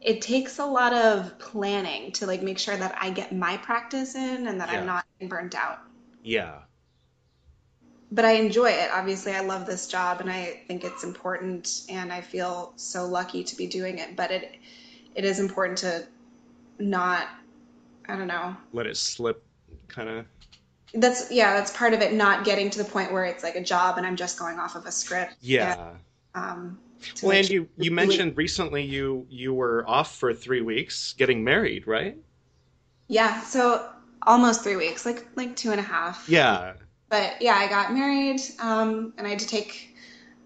It 0.00 0.22
takes 0.22 0.58
a 0.60 0.64
lot 0.64 0.92
of 0.92 1.38
planning 1.38 2.12
to 2.12 2.26
like 2.26 2.42
make 2.42 2.58
sure 2.58 2.76
that 2.76 2.96
I 3.00 3.10
get 3.10 3.32
my 3.34 3.56
practice 3.56 4.14
in 4.14 4.46
and 4.46 4.60
that 4.60 4.70
Yeah. 4.70 4.80
I'm 4.80 4.86
not 4.86 5.04
burnt 5.28 5.54
out. 5.54 5.80
yeah 6.22 6.60
but 8.10 8.24
I 8.24 8.32
enjoy 8.32 8.70
it. 8.70 8.90
Obviously, 8.92 9.32
I 9.34 9.40
love 9.40 9.66
this 9.66 9.86
job 9.86 10.20
and 10.20 10.30
I 10.30 10.62
think 10.66 10.84
it's 10.84 11.04
important 11.04 11.82
and 11.88 12.12
I 12.12 12.20
feel 12.20 12.72
so 12.76 13.06
lucky 13.06 13.44
to 13.44 13.56
be 13.56 13.66
doing 13.66 13.98
it. 13.98 14.16
But 14.16 14.30
it 14.30 14.56
it 15.14 15.24
is 15.24 15.40
important 15.40 15.78
to 15.78 16.06
not 16.78 17.28
I 18.08 18.16
don't 18.16 18.28
know. 18.28 18.56
let 18.72 18.86
it 18.86 18.96
slip 18.96 19.44
kind 19.88 20.08
of 20.08 20.26
That's 20.94 21.30
yeah, 21.30 21.54
that's 21.54 21.76
part 21.76 21.92
of 21.94 22.00
it 22.00 22.12
not 22.14 22.44
getting 22.44 22.70
to 22.70 22.78
the 22.78 22.84
point 22.84 23.12
where 23.12 23.24
it's 23.24 23.42
like 23.42 23.56
a 23.56 23.62
job 23.62 23.98
and 23.98 24.06
I'm 24.06 24.16
just 24.16 24.38
going 24.38 24.58
off 24.58 24.74
of 24.74 24.86
a 24.86 24.92
script. 24.92 25.34
yeah 25.40 25.76
Um 26.34 26.80
to 27.16 27.26
Well, 27.26 27.36
and 27.36 27.48
you 27.50 27.68
you 27.76 27.90
mentioned 27.90 28.36
recently 28.36 28.82
you 28.84 29.26
you 29.28 29.54
were 29.54 29.84
off 29.88 30.16
for 30.16 30.34
three 30.34 30.62
weeks 30.62 31.12
getting 31.14 31.44
married, 31.44 31.86
right? 31.86 32.16
Yeah, 33.08 33.40
so 33.42 33.90
almost 34.22 34.62
3 34.62 34.76
weeks, 34.76 35.04
like 35.06 35.26
like 35.36 35.56
two 35.56 35.70
and 35.72 35.80
a 35.80 35.82
half. 35.82 36.28
Yeah. 36.28 36.74
But 37.08 37.40
yeah, 37.40 37.54
I 37.56 37.68
got 37.68 37.92
married, 37.94 38.40
um, 38.60 39.14
and 39.16 39.26
I 39.26 39.30
had 39.30 39.38
to 39.38 39.46
take 39.46 39.94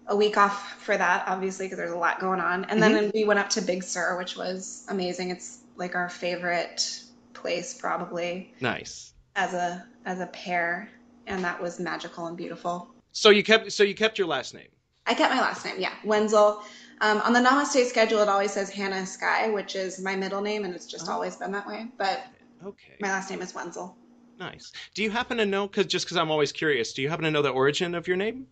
a 0.07 0.15
week 0.15 0.37
off 0.37 0.81
for 0.81 0.97
that, 0.97 1.23
obviously, 1.27 1.65
because 1.65 1.77
there's 1.77 1.91
a 1.91 1.97
lot 1.97 2.19
going 2.19 2.39
on. 2.39 2.65
And 2.65 2.81
then 2.81 3.11
we 3.13 3.25
went 3.25 3.39
up 3.39 3.49
to 3.51 3.61
Big 3.61 3.83
Sur, 3.83 4.17
which 4.17 4.35
was 4.37 4.85
amazing. 4.89 5.29
It's 5.29 5.59
like 5.75 5.95
our 5.95 6.09
favorite 6.09 7.03
place, 7.33 7.73
probably, 7.73 8.53
Nice. 8.61 9.13
as 9.35 9.53
a 9.53 9.85
as 10.05 10.19
a 10.19 10.27
pair, 10.27 10.89
and 11.27 11.43
that 11.43 11.61
was 11.61 11.79
magical 11.79 12.27
and 12.27 12.37
beautiful. 12.37 12.89
So 13.11 13.29
you 13.29 13.43
kept 13.43 13.71
so 13.71 13.83
you 13.83 13.95
kept 13.95 14.17
your 14.17 14.27
last 14.27 14.53
name. 14.53 14.67
I 15.05 15.13
kept 15.13 15.33
my 15.33 15.41
last 15.41 15.65
name, 15.65 15.75
yeah, 15.79 15.93
Wenzel. 16.05 16.63
Um, 17.01 17.19
on 17.21 17.33
the 17.33 17.39
Namaste 17.39 17.85
schedule, 17.87 18.19
it 18.21 18.29
always 18.29 18.53
says 18.53 18.69
Hannah 18.69 19.05
Sky, 19.05 19.49
which 19.49 19.75
is 19.75 19.99
my 19.99 20.15
middle 20.15 20.39
name, 20.41 20.63
and 20.63 20.73
it's 20.73 20.85
just 20.85 21.09
Oh. 21.09 21.13
always 21.13 21.35
been 21.35 21.51
that 21.51 21.67
way. 21.67 21.87
But 21.97 22.23
Okay. 22.65 22.95
my 23.01 23.09
last 23.09 23.29
name 23.29 23.41
is 23.41 23.53
Wenzel. 23.53 23.97
Nice. 24.39 24.71
Do 24.93 25.03
you 25.03 25.11
happen 25.11 25.37
to 25.37 25.45
know 25.45 25.67
cuz 25.67 25.85
just 25.85 26.07
cuz 26.07 26.17
I'm 26.17 26.31
always 26.31 26.51
curious, 26.51 26.93
do 26.93 27.01
you 27.01 27.09
happen 27.09 27.25
to 27.25 27.31
know 27.31 27.41
the 27.41 27.49
origin 27.49 27.95
of 27.95 28.07
your 28.07 28.17
name? 28.17 28.47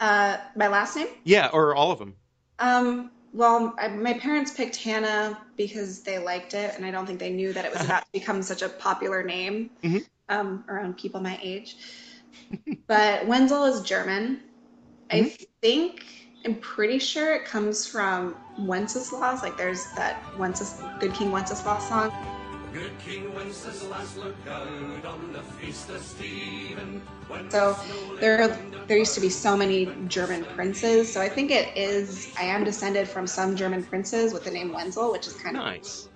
Uh, 0.00 0.38
my 0.56 0.68
last 0.68 0.96
name? 0.96 1.08
Yeah, 1.24 1.48
or 1.52 1.74
all 1.74 1.92
of 1.92 1.98
them. 1.98 2.16
Um, 2.58 3.10
well, 3.32 3.74
I, 3.78 3.88
my 3.88 4.14
parents 4.14 4.52
picked 4.52 4.76
Hannah 4.76 5.38
because 5.56 6.02
they 6.02 6.18
liked 6.18 6.54
it, 6.54 6.74
and 6.74 6.84
I 6.84 6.90
don't 6.90 7.06
think 7.06 7.18
they 7.18 7.30
knew 7.30 7.52
that 7.52 7.64
it 7.64 7.72
was 7.72 7.84
about 7.84 8.02
to 8.02 8.12
become 8.12 8.42
such 8.42 8.62
a 8.62 8.68
popular 8.68 9.22
name 9.22 9.70
Mhm. 9.82 10.06
um, 10.28 10.64
around 10.68 10.96
people 10.96 11.20
my 11.20 11.38
age. 11.42 11.76
But 12.86 13.26
Wenzel 13.26 13.64
is 13.64 13.82
German. 13.82 14.40
I 15.12 15.36
think, 15.60 16.04
I'm 16.44 16.56
pretty 16.56 16.98
sure 16.98 17.34
it 17.34 17.44
comes 17.44 17.86
from 17.86 18.36
Wenceslas. 18.58 19.42
Like 19.42 19.56
there's 19.56 19.92
that 19.94 20.22
Wenceslas, 20.38 20.82
Good 21.00 21.14
King 21.14 21.30
Wenceslas 21.30 21.86
song. 21.88 22.10
Good 22.72 22.92
King 23.00 23.34
Wenceslas, 23.34 24.16
look 24.16 24.36
out 24.48 25.04
on 25.04 25.32
the 25.32 25.42
feast 25.42 25.90
of 25.90 26.00
Stephen. 26.02 27.02
When 27.26 27.50
So 27.50 27.72
the 27.72 27.74
snow 27.74 28.12
lay 28.12 28.20
there, 28.20 28.60
there 28.86 28.98
used 28.98 29.14
to 29.16 29.20
be 29.20 29.28
so 29.28 29.56
many 29.56 29.96
German 30.06 30.44
princes. 30.44 31.12
So 31.12 31.20
I 31.20 31.28
think 31.28 31.50
it 31.50 31.76
is. 31.76 32.32
I 32.38 32.44
am 32.44 32.62
descended 32.62 33.08
from 33.08 33.26
some 33.26 33.56
German 33.56 33.82
princes 33.82 34.32
with 34.32 34.44
the 34.44 34.50
name 34.50 34.72
Wenzel, 34.72 35.10
which 35.10 35.26
is 35.26 35.34
kind 35.34 35.56
of 35.56 35.64
Nice. 35.64 36.08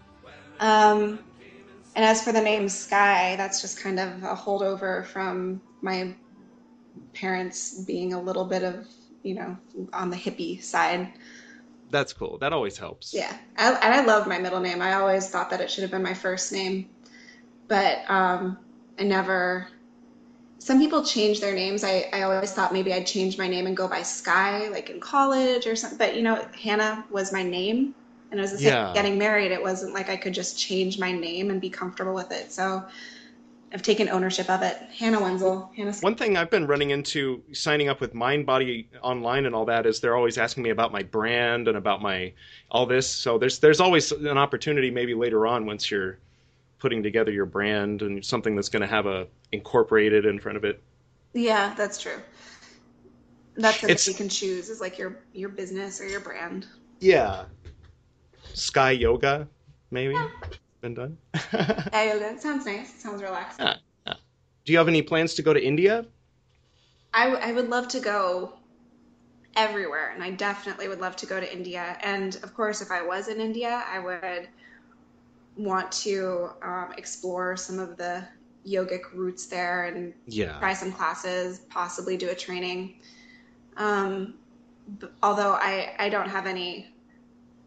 Um, 0.60 1.18
and 1.96 2.04
as 2.04 2.22
for 2.22 2.32
the 2.32 2.40
name 2.40 2.68
Sky, 2.68 3.34
that's 3.36 3.60
just 3.60 3.80
kind 3.80 3.98
of 3.98 4.22
a 4.22 4.36
holdover 4.36 5.06
from 5.06 5.60
my 5.82 6.14
parents 7.14 7.84
being 7.84 8.12
a 8.12 8.20
little 8.20 8.44
bit 8.44 8.62
of, 8.62 8.86
you 9.22 9.34
know, 9.34 9.56
on 9.92 10.10
the 10.10 10.16
hippie 10.16 10.62
side. 10.62 11.12
That's 11.94 12.12
cool. 12.12 12.38
That 12.38 12.52
always 12.52 12.76
helps. 12.76 13.14
Yeah. 13.14 13.32
I, 13.56 13.70
and 13.70 13.94
I 13.94 14.04
love 14.04 14.26
my 14.26 14.40
middle 14.40 14.58
name. 14.58 14.82
I 14.82 14.94
always 14.94 15.30
thought 15.30 15.48
that 15.50 15.60
it 15.60 15.70
should 15.70 15.82
have 15.82 15.92
been 15.92 16.02
my 16.02 16.12
first 16.12 16.50
name. 16.50 16.88
But 17.68 17.98
um, 18.10 18.58
I 18.98 19.04
never. 19.04 19.68
Some 20.58 20.80
people 20.80 21.04
change 21.04 21.40
their 21.40 21.54
names. 21.54 21.84
I, 21.84 22.10
I 22.12 22.22
always 22.22 22.52
thought 22.52 22.72
maybe 22.72 22.92
I'd 22.92 23.06
change 23.06 23.38
my 23.38 23.46
name 23.46 23.68
and 23.68 23.76
go 23.76 23.86
by 23.86 24.02
Sky, 24.02 24.66
like 24.70 24.90
in 24.90 24.98
college 24.98 25.68
or 25.68 25.76
something. 25.76 25.96
But, 25.98 26.16
you 26.16 26.22
know, 26.22 26.44
Hannah 26.60 27.04
was 27.12 27.32
my 27.32 27.44
name. 27.44 27.94
And 28.32 28.40
it 28.40 28.42
was 28.42 28.50
the 28.50 28.58
same 28.58 28.72
Yeah. 28.72 28.92
getting 28.92 29.16
married. 29.16 29.52
It 29.52 29.62
wasn't 29.62 29.94
like 29.94 30.08
I 30.10 30.16
could 30.16 30.34
just 30.34 30.58
change 30.58 30.98
my 30.98 31.12
name 31.12 31.50
and 31.50 31.60
be 31.60 31.70
comfortable 31.70 32.14
with 32.14 32.32
it. 32.32 32.50
So 32.50 32.82
I've 33.74 33.82
taken 33.82 34.08
ownership 34.08 34.48
of 34.48 34.62
it. 34.62 34.76
Hannah 34.96 35.20
Wenzel. 35.20 35.72
Hannah 35.76 35.92
One 35.94 36.14
thing 36.14 36.36
I've 36.36 36.48
been 36.48 36.64
running 36.64 36.90
into 36.90 37.42
signing 37.52 37.88
up 37.88 38.00
with 38.00 38.14
MindBody 38.14 38.86
online 39.02 39.46
and 39.46 39.54
all 39.54 39.64
that 39.64 39.84
is 39.84 39.98
they're 39.98 40.14
always 40.14 40.38
asking 40.38 40.62
me 40.62 40.70
about 40.70 40.92
my 40.92 41.02
brand 41.02 41.66
and 41.66 41.76
about 41.76 42.00
my 42.00 42.32
all 42.70 42.86
this. 42.86 43.10
So 43.10 43.36
there's 43.36 43.58
there's 43.58 43.80
always 43.80 44.12
an 44.12 44.38
opportunity 44.38 44.92
maybe 44.92 45.12
later 45.12 45.44
on 45.48 45.66
once 45.66 45.90
you're 45.90 46.18
putting 46.78 47.02
together 47.02 47.32
your 47.32 47.46
brand 47.46 48.02
and 48.02 48.24
something 48.24 48.54
that's 48.54 48.68
going 48.68 48.82
to 48.82 48.86
have 48.86 49.06
a 49.06 49.26
incorporated 49.50 50.24
in 50.24 50.38
front 50.38 50.56
of 50.56 50.64
it. 50.64 50.80
Yeah, 51.32 51.74
that's 51.76 52.00
true. 52.00 52.20
That's 53.56 53.80
something 53.80 53.90
It's- 53.90 54.06
you 54.06 54.14
can 54.14 54.28
choose 54.28 54.68
is 54.68 54.80
like 54.80 54.98
your 54.98 55.18
your 55.32 55.48
business 55.48 56.00
or 56.00 56.06
your 56.06 56.20
brand. 56.20 56.66
Yeah. 57.00 57.46
Sky 58.52 58.92
Yoga, 58.92 59.48
maybe 59.90 60.14
been 60.84 60.94
done. 60.94 61.16
Yeah, 61.52 62.12
yoga. 62.12 62.30
It 62.32 62.42
sounds 62.42 62.66
nice. 62.66 62.94
It 62.94 63.00
sounds 63.00 63.22
relaxing. 63.22 63.66
Ah. 64.06 64.16
Do 64.64 64.72
you 64.72 64.78
have 64.78 64.88
any 64.88 65.00
plans 65.02 65.34
to 65.34 65.42
go 65.42 65.54
to 65.54 65.62
India? 65.64 66.04
I, 67.14 67.24
w- 67.30 67.42
I 67.42 67.52
would 67.52 67.70
love 67.70 67.88
to 67.88 68.00
go 68.00 68.52
everywhere, 69.56 70.10
and 70.12 70.22
I 70.22 70.30
definitely 70.32 70.88
would 70.88 71.00
love 71.00 71.16
to 71.16 71.26
go 71.26 71.40
to 71.40 71.50
India. 71.50 71.96
And 72.02 72.36
of 72.42 72.52
course, 72.54 72.82
if 72.82 72.90
I 72.90 73.00
was 73.02 73.28
in 73.28 73.40
India, 73.40 73.82
I 73.90 73.98
would 73.98 74.48
want 75.56 75.90
to 75.92 76.50
um, 76.62 76.92
explore 76.98 77.56
some 77.56 77.78
of 77.78 77.96
the 77.96 78.22
yogic 78.66 79.02
roots 79.14 79.46
there 79.46 79.86
and 79.86 80.12
Yeah. 80.26 80.58
try 80.58 80.74
some 80.74 80.92
classes, 80.92 81.60
possibly 81.70 82.16
do 82.16 82.28
a 82.28 82.34
training. 82.34 82.96
Um, 83.76 84.34
b- 84.98 85.08
although 85.22 85.52
I, 85.52 85.94
I 85.98 86.08
don't 86.10 86.28
have 86.28 86.46
any 86.46 86.93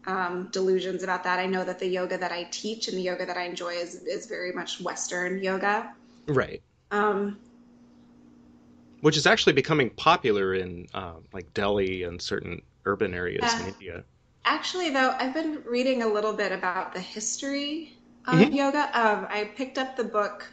um, 0.08 0.48
delusions 0.50 1.02
about 1.02 1.24
that. 1.24 1.38
I 1.38 1.46
know 1.46 1.64
that 1.64 1.78
the 1.78 1.86
yoga 1.86 2.16
that 2.16 2.32
I 2.32 2.48
teach 2.50 2.88
and 2.88 2.96
the 2.96 3.02
yoga 3.02 3.26
that 3.26 3.36
I 3.36 3.44
enjoy 3.44 3.74
is, 3.74 3.94
is 3.94 4.26
very 4.26 4.52
much 4.52 4.80
Western 4.80 5.42
yoga. 5.42 5.92
Right. 6.26 6.62
Um, 6.90 7.38
Which 9.02 9.18
is 9.18 9.26
actually 9.26 9.52
becoming 9.52 9.90
popular 9.90 10.54
in 10.54 10.86
um, 10.94 11.24
like 11.32 11.52
Delhi 11.52 12.02
and 12.04 12.20
certain 12.20 12.62
urban 12.86 13.12
areas 13.14 13.54
in 13.60 13.66
India. 13.66 14.02
Actually, 14.44 14.90
though, 14.90 15.14
I've 15.18 15.34
been 15.34 15.62
reading 15.66 16.02
a 16.02 16.08
little 16.08 16.32
bit 16.32 16.52
about 16.52 16.94
the 16.94 17.00
history 17.00 17.92
of 18.26 18.34
Mhm. 18.34 18.54
yoga. 18.54 18.90
Um, 18.98 19.26
I 19.28 19.44
picked 19.56 19.76
up 19.76 19.94
the 19.94 20.04
book 20.04 20.48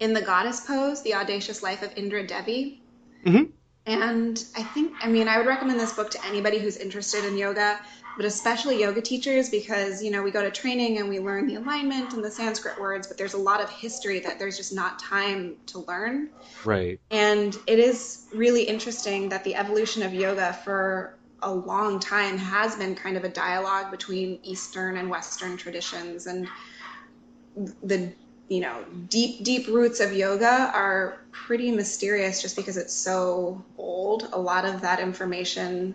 In 0.00 0.12
the 0.12 0.20
Goddess 0.20 0.66
Pose 0.66 1.00
The 1.02 1.14
Audacious 1.14 1.62
Life 1.62 1.82
of 1.82 1.96
Indra 1.96 2.26
Devi. 2.26 2.82
Mhm. 3.24 3.52
And 3.86 4.44
I 4.56 4.62
think, 4.62 4.92
I 5.00 5.08
mean, 5.08 5.26
I 5.28 5.38
would 5.38 5.46
recommend 5.46 5.80
this 5.80 5.92
book 5.92 6.10
to 6.12 6.24
anybody 6.26 6.58
who's 6.58 6.76
interested 6.76 7.24
in 7.24 7.36
yoga, 7.36 7.80
but 8.16 8.26
especially 8.26 8.80
yoga 8.80 9.00
teachers 9.00 9.48
because, 9.48 10.02
you 10.02 10.10
know, 10.10 10.22
we 10.22 10.30
go 10.30 10.42
to 10.42 10.50
training 10.50 10.98
and 10.98 11.08
we 11.08 11.18
learn 11.18 11.46
the 11.46 11.54
alignment 11.54 12.12
and 12.12 12.22
the 12.22 12.30
Sanskrit 12.30 12.78
words, 12.78 13.06
but 13.06 13.16
there's 13.16 13.34
a 13.34 13.38
lot 13.38 13.62
of 13.62 13.70
history 13.70 14.20
that 14.20 14.38
there's 14.38 14.56
just 14.56 14.72
not 14.72 14.98
time 14.98 15.56
to 15.66 15.78
learn. 15.80 16.30
Right. 16.64 17.00
And 17.10 17.56
it 17.66 17.78
is 17.78 18.26
really 18.34 18.64
interesting 18.64 19.30
that 19.30 19.44
the 19.44 19.54
evolution 19.54 20.02
of 20.02 20.12
yoga 20.12 20.52
for 20.64 21.18
a 21.40 21.52
long 21.52 22.00
time 22.00 22.38
has 22.38 22.76
been 22.76 22.94
kind 22.94 23.16
of 23.16 23.24
a 23.24 23.28
dialogue 23.28 23.90
between 23.90 24.38
Eastern 24.42 24.96
and 24.96 25.08
Western 25.08 25.56
traditions. 25.56 26.26
And 26.26 26.48
the 27.82 28.12
you 28.48 28.60
know 28.60 28.84
deep 29.08 29.44
deep 29.44 29.66
roots 29.68 30.00
of 30.00 30.12
yoga 30.12 30.70
are 30.74 31.18
pretty 31.30 31.70
mysterious 31.70 32.42
just 32.42 32.56
because 32.56 32.76
it's 32.76 32.94
so 32.94 33.64
old 33.76 34.28
a 34.32 34.38
lot 34.38 34.64
of 34.64 34.80
that 34.80 35.00
information 35.00 35.94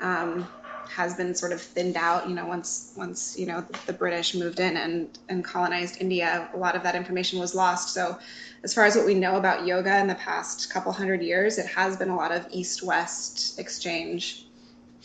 um, 0.00 0.48
has 0.90 1.14
been 1.14 1.34
sort 1.34 1.52
of 1.52 1.60
thinned 1.60 1.96
out 1.96 2.28
you 2.28 2.34
know 2.34 2.44
once 2.46 2.92
once 2.96 3.38
you 3.38 3.46
know 3.46 3.64
the 3.86 3.92
british 3.92 4.34
moved 4.34 4.60
in 4.60 4.76
and 4.76 5.18
and 5.28 5.44
colonized 5.44 6.00
india 6.00 6.48
a 6.52 6.56
lot 6.56 6.74
of 6.74 6.82
that 6.82 6.94
information 6.94 7.38
was 7.38 7.54
lost 7.54 7.94
so 7.94 8.18
as 8.64 8.74
far 8.74 8.84
as 8.84 8.96
what 8.96 9.06
we 9.06 9.14
know 9.14 9.36
about 9.36 9.66
yoga 9.66 9.98
in 9.98 10.06
the 10.06 10.14
past 10.16 10.70
couple 10.72 10.92
hundred 10.92 11.22
years 11.22 11.58
it 11.58 11.66
has 11.66 11.96
been 11.96 12.08
a 12.10 12.16
lot 12.16 12.32
of 12.32 12.46
east 12.50 12.82
west 12.82 13.58
exchange 13.58 14.46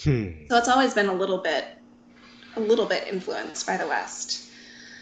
Hmm. 0.03 0.31
so 0.49 0.57
it's 0.57 0.67
always 0.67 0.93
been 0.93 1.07
a 1.07 1.13
little 1.13 1.37
bit 1.37 1.65
a 2.57 2.59
little 2.59 2.85
bit 2.85 3.07
influenced 3.07 3.65
by 3.65 3.77
the 3.77 3.87
west 3.87 4.49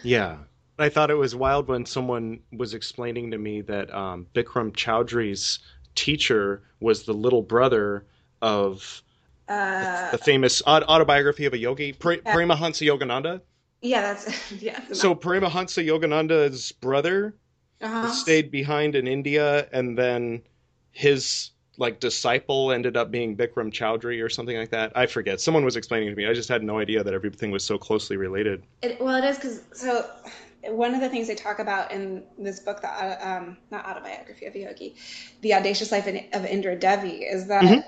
Yeah. 0.02 0.36
I 0.76 0.88
thought 0.88 1.08
it 1.08 1.14
was 1.14 1.36
wild 1.36 1.68
when 1.68 1.86
someone 1.86 2.40
was 2.52 2.74
explaining 2.74 3.30
to 3.30 3.38
me 3.38 3.60
that 3.62 3.94
um, 3.94 4.26
Bikram 4.34 4.72
Choudhury's 4.72 5.60
teacher 5.94 6.64
was 6.80 7.04
the 7.04 7.12
little 7.12 7.42
brother 7.42 8.04
of 8.42 9.03
uh, 9.48 10.10
the 10.12 10.18
famous 10.18 10.62
autobiography 10.66 11.46
of 11.46 11.52
a 11.52 11.58
yogi, 11.58 11.92
Pre- 11.92 12.18
Paramahansa 12.18 12.86
Yogananda. 12.86 13.40
Yeah, 13.82 14.00
that's 14.00 14.52
yeah. 14.62 14.80
So 14.92 15.14
Paramahansa 15.14 15.84
Yogananda's 15.84 16.72
brother 16.72 17.34
uh 17.82 18.08
stayed 18.08 18.50
behind 18.50 18.94
in 18.94 19.06
India, 19.06 19.68
and 19.72 19.98
then 19.98 20.42
his 20.92 21.50
like 21.76 21.98
disciple 21.98 22.70
ended 22.70 22.96
up 22.96 23.10
being 23.10 23.36
Bikram 23.36 23.72
Choudhury 23.72 24.22
or 24.24 24.28
something 24.28 24.56
like 24.56 24.70
that. 24.70 24.92
I 24.96 25.06
forget. 25.06 25.40
Someone 25.40 25.64
was 25.64 25.76
explaining 25.76 26.08
to 26.10 26.14
me. 26.14 26.26
I 26.26 26.32
just 26.32 26.48
had 26.48 26.62
no 26.62 26.78
idea 26.78 27.02
that 27.02 27.12
everything 27.12 27.50
was 27.50 27.64
so 27.64 27.76
closely 27.78 28.16
related. 28.16 28.62
It, 28.82 29.00
well, 29.00 29.16
it 29.16 29.26
is 29.26 29.36
because 29.36 29.60
so 29.72 30.08
one 30.68 30.94
of 30.94 31.00
the 31.00 31.08
things 31.08 31.26
they 31.26 31.34
talk 31.34 31.58
about 31.58 31.90
in 31.92 32.22
this 32.38 32.60
book, 32.60 32.80
the 32.80 32.88
uh, 32.88 33.18
um, 33.20 33.56
not 33.70 33.86
autobiography 33.86 34.46
of 34.46 34.54
a 34.54 34.58
yogi, 34.60 34.94
the 35.42 35.54
audacious 35.54 35.92
life 35.92 36.06
of 36.06 36.44
Indra 36.46 36.76
Devi, 36.76 37.24
is 37.24 37.48
that 37.48 37.64
Mhm. 37.64 37.84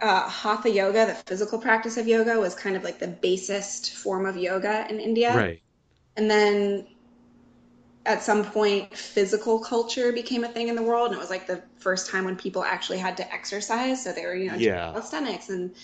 Uh, 0.00 0.28
hatha 0.28 0.70
yoga, 0.70 1.06
the 1.06 1.14
physical 1.14 1.58
practice 1.58 1.96
of 1.96 2.06
yoga, 2.08 2.38
was 2.40 2.54
kind 2.54 2.76
of 2.76 2.84
like 2.84 2.98
the 2.98 3.08
basest 3.08 3.94
form 3.94 4.26
of 4.26 4.36
yoga 4.36 4.86
in 4.90 5.00
India, 5.00 5.30
Right. 5.36 5.62
and 6.16 6.30
then 6.30 6.86
at 8.06 8.22
some 8.22 8.44
point 8.44 8.96
physical 8.96 9.58
culture 9.58 10.10
became 10.12 10.42
a 10.44 10.48
thing 10.48 10.68
in 10.68 10.74
the 10.74 10.82
world 10.82 11.08
and 11.08 11.16
it 11.16 11.20
was 11.20 11.30
like 11.30 11.46
the 11.46 11.62
first 11.78 12.10
time 12.10 12.24
when 12.24 12.34
people 12.34 12.64
actually 12.64 12.98
had 12.98 13.16
to 13.16 13.32
exercise 13.32 14.02
so 14.02 14.12
they 14.12 14.24
were 14.24 14.34
you 14.34 14.50
know 14.50 14.58
doing 14.58 14.64
Yeah. 14.64 14.92
calisthenics 14.92 15.50
and 15.50 15.74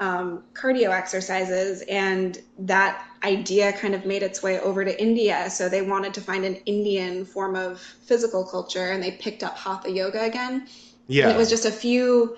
um, 0.00 0.44
cardio 0.54 0.90
exercises 0.90 1.82
and 1.88 2.38
that 2.58 3.04
idea 3.22 3.72
kind 3.74 3.94
of 3.94 4.04
made 4.06 4.22
its 4.22 4.42
way 4.42 4.58
over 4.60 4.84
to 4.84 5.00
india 5.02 5.48
so 5.50 5.68
they 5.68 5.82
wanted 5.82 6.14
to 6.14 6.20
find 6.20 6.44
an 6.44 6.56
indian 6.66 7.24
form 7.24 7.54
of 7.54 7.80
physical 7.80 8.44
culture 8.44 8.90
and 8.90 9.02
they 9.02 9.12
picked 9.12 9.42
up 9.44 9.56
hatha 9.56 9.90
yoga 9.90 10.22
again 10.22 10.66
Yeah. 11.06 11.24
and 11.24 11.32
it 11.32 11.36
was 11.36 11.48
just 11.50 11.66
a 11.66 11.70
few 11.70 12.36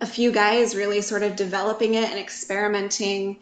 a 0.00 0.06
few 0.06 0.32
guys 0.32 0.74
really 0.74 1.00
sort 1.00 1.22
of 1.22 1.36
developing 1.36 1.94
it 1.94 2.10
and 2.10 2.18
experimenting 2.18 3.38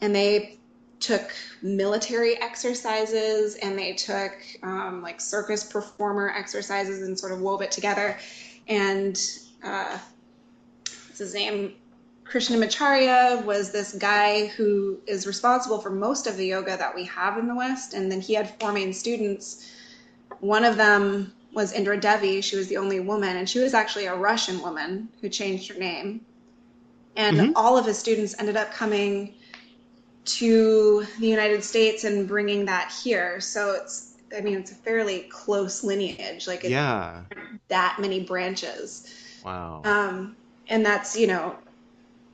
and 0.00 0.14
they 0.14 0.56
took 1.00 1.34
military 1.62 2.40
exercises 2.40 3.56
and 3.56 3.78
they 3.78 3.92
took 3.92 4.32
um, 4.62 5.02
like 5.02 5.20
circus 5.20 5.64
performer 5.64 6.32
exercises 6.34 7.02
and 7.06 7.18
sort 7.18 7.32
of 7.32 7.40
wove 7.40 7.60
it 7.62 7.70
together. 7.70 8.16
And 8.68 9.20
uh, 9.62 9.98
what's 11.06 11.18
his 11.18 11.34
name? 11.34 11.74
Krishnamacharya 12.24 13.44
was 13.44 13.70
this 13.70 13.92
guy 13.92 14.46
who 14.46 14.98
is 15.06 15.26
responsible 15.26 15.78
for 15.78 15.90
most 15.90 16.26
of 16.26 16.36
the 16.36 16.46
yoga 16.46 16.76
that 16.76 16.94
we 16.94 17.04
have 17.04 17.38
in 17.38 17.46
the 17.46 17.54
west 17.54 17.94
and 17.94 18.10
then 18.10 18.20
he 18.20 18.34
had 18.34 18.58
four 18.58 18.72
main 18.72 18.92
students. 18.92 19.70
One 20.40 20.64
of 20.64 20.76
them 20.76 21.32
was 21.56 21.72
Indra 21.72 21.98
Devi. 21.98 22.42
She 22.42 22.54
was 22.54 22.68
the 22.68 22.76
only 22.76 23.00
woman, 23.00 23.38
and 23.38 23.48
she 23.48 23.58
was 23.58 23.72
actually 23.72 24.04
a 24.06 24.14
Russian 24.14 24.60
woman 24.60 25.08
who 25.20 25.28
changed 25.30 25.72
her 25.72 25.78
name. 25.78 26.20
And 27.16 27.38
Mhm. 27.38 27.52
all 27.56 27.78
of 27.78 27.86
his 27.86 27.98
students 27.98 28.34
ended 28.38 28.58
up 28.58 28.72
coming 28.72 29.34
to 30.26 31.06
the 31.18 31.26
United 31.26 31.64
States 31.64 32.04
and 32.04 32.28
bringing 32.28 32.66
that 32.66 32.92
here. 32.92 33.40
So 33.40 33.72
it's, 33.72 34.12
I 34.36 34.42
mean, 34.42 34.58
it's 34.58 34.70
a 34.70 34.74
fairly 34.74 35.20
close 35.30 35.82
lineage. 35.82 36.46
Like 36.46 36.62
yeah. 36.62 37.22
that 37.68 37.96
many 38.00 38.20
branches. 38.20 39.06
Wow. 39.42 39.80
Um, 39.84 40.36
and 40.68 40.84
that's, 40.84 41.16
you 41.16 41.26
know, 41.26 41.56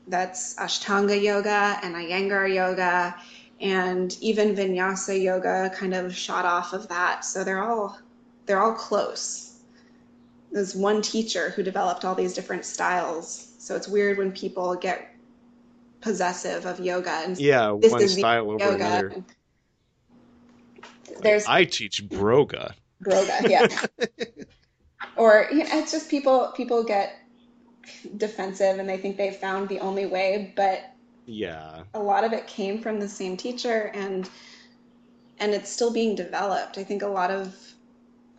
that's 0.08 0.54
Ashtanga 0.56 1.20
yoga 1.22 1.78
and 1.82 1.94
Iyengar 1.94 2.52
yoga 2.52 3.14
and 3.60 4.16
even 4.20 4.56
Vinyasa 4.56 5.22
yoga 5.22 5.70
kind 5.76 5.94
of 5.94 6.12
shot 6.16 6.44
off 6.44 6.72
of 6.72 6.88
that. 6.88 7.24
So 7.24 7.44
they're 7.44 7.62
all 7.62 7.98
they're 8.46 8.60
all 8.60 8.74
close. 8.74 9.60
There's 10.50 10.74
one 10.74 11.00
teacher 11.00 11.50
who 11.50 11.62
developed 11.62 12.04
all 12.04 12.14
these 12.14 12.34
different 12.34 12.64
styles. 12.64 13.54
So 13.58 13.74
it's 13.74 13.88
weird 13.88 14.18
when 14.18 14.32
people 14.32 14.74
get 14.74 15.14
possessive 16.00 16.66
of 16.66 16.80
yoga 16.80 17.10
and 17.10 17.38
yeah, 17.38 17.74
this 17.80 17.92
one 17.92 18.08
style 18.08 18.50
over 18.50 18.64
yoga. 18.64 18.74
another. 18.74 19.24
There's 21.20 21.46
I 21.46 21.64
teach 21.64 22.06
broga. 22.08 22.74
Broga, 23.02 23.48
yeah. 23.48 23.66
or 25.16 25.48
you 25.50 25.58
know, 25.58 25.68
it's 25.72 25.92
just 25.92 26.10
people 26.10 26.52
people 26.56 26.82
get 26.84 27.18
defensive 28.16 28.78
and 28.78 28.88
they 28.88 28.96
think 28.96 29.16
they've 29.16 29.34
found 29.36 29.68
the 29.68 29.80
only 29.80 30.06
way, 30.06 30.52
but 30.56 30.80
Yeah. 31.26 31.84
a 31.94 32.00
lot 32.00 32.24
of 32.24 32.32
it 32.32 32.46
came 32.46 32.80
from 32.80 33.00
the 33.00 33.08
same 33.08 33.36
teacher 33.36 33.90
and 33.94 34.28
and 35.38 35.54
it's 35.54 35.70
still 35.70 35.92
being 35.92 36.14
developed. 36.14 36.78
I 36.78 36.84
think 36.84 37.02
a 37.02 37.08
lot 37.08 37.30
of 37.30 37.56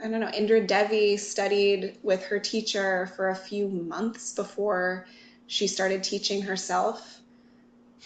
I 0.03 0.09
don't 0.09 0.19
know, 0.19 0.29
Indra 0.29 0.59
Devi 0.59 1.15
studied 1.15 1.97
with 2.03 2.23
her 2.25 2.37
teacher 2.37 3.09
for 3.15 3.29
a 3.29 3.35
few 3.35 3.69
months 3.69 4.33
before 4.33 5.07
she 5.47 5.65
started 5.65 6.03
teaching 6.03 6.41
herself. 6.41 7.21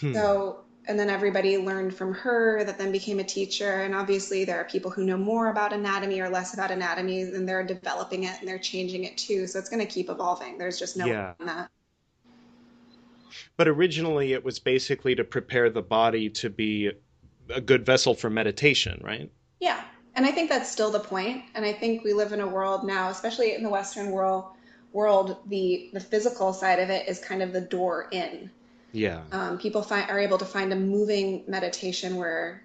Hmm. 0.00 0.14
So, 0.14 0.60
and 0.86 0.96
then 0.96 1.10
everybody 1.10 1.58
learned 1.58 1.92
from 1.92 2.14
her 2.14 2.62
that 2.62 2.78
then 2.78 2.92
became 2.92 3.18
a 3.18 3.24
teacher. 3.24 3.82
And 3.82 3.96
obviously, 3.96 4.44
there 4.44 4.60
are 4.60 4.64
people 4.64 4.92
who 4.92 5.04
know 5.04 5.16
more 5.16 5.48
about 5.48 5.72
anatomy 5.72 6.20
or 6.20 6.28
less 6.28 6.54
about 6.54 6.70
anatomy, 6.70 7.22
and 7.22 7.48
they're 7.48 7.64
developing 7.64 8.24
it 8.24 8.38
and 8.38 8.48
they're 8.48 8.58
changing 8.60 9.02
it 9.02 9.18
too. 9.18 9.48
So 9.48 9.58
it's 9.58 9.68
going 9.68 9.84
to 9.84 9.92
keep 9.92 10.08
evolving. 10.08 10.56
There's 10.56 10.78
just 10.78 10.96
no 10.96 11.06
Yeah. 11.06 11.34
on 11.40 11.46
that. 11.46 11.70
But 13.56 13.66
originally, 13.66 14.34
it 14.34 14.44
was 14.44 14.60
basically 14.60 15.16
to 15.16 15.24
prepare 15.24 15.68
the 15.68 15.82
body 15.82 16.30
to 16.30 16.48
be 16.48 16.92
a 17.52 17.60
good 17.60 17.84
vessel 17.84 18.14
for 18.14 18.30
meditation, 18.30 19.00
right? 19.02 19.30
Yeah. 19.58 19.82
And 20.18 20.26
I 20.26 20.32
think 20.32 20.50
that's 20.50 20.68
still 20.68 20.90
the 20.90 20.98
point. 20.98 21.44
And 21.54 21.64
I 21.64 21.72
think 21.72 22.02
we 22.02 22.12
live 22.12 22.32
in 22.32 22.40
a 22.40 22.46
world 22.48 22.84
now, 22.84 23.08
especially 23.08 23.54
in 23.54 23.62
the 23.62 23.68
Western 23.68 24.10
world, 24.10 24.46
world 24.92 25.36
the 25.46 25.90
the 25.92 26.00
physical 26.00 26.52
side 26.52 26.80
of 26.80 26.90
it 26.90 27.08
is 27.08 27.20
kind 27.20 27.40
of 27.40 27.52
the 27.52 27.60
door 27.60 28.08
in. 28.10 28.50
Yeah. 28.90 29.20
um, 29.30 29.58
people 29.58 29.82
find, 29.82 30.10
are 30.10 30.18
able 30.18 30.38
to 30.38 30.44
find 30.44 30.72
a 30.72 30.76
moving 30.76 31.44
meditation 31.46 32.16
where 32.16 32.64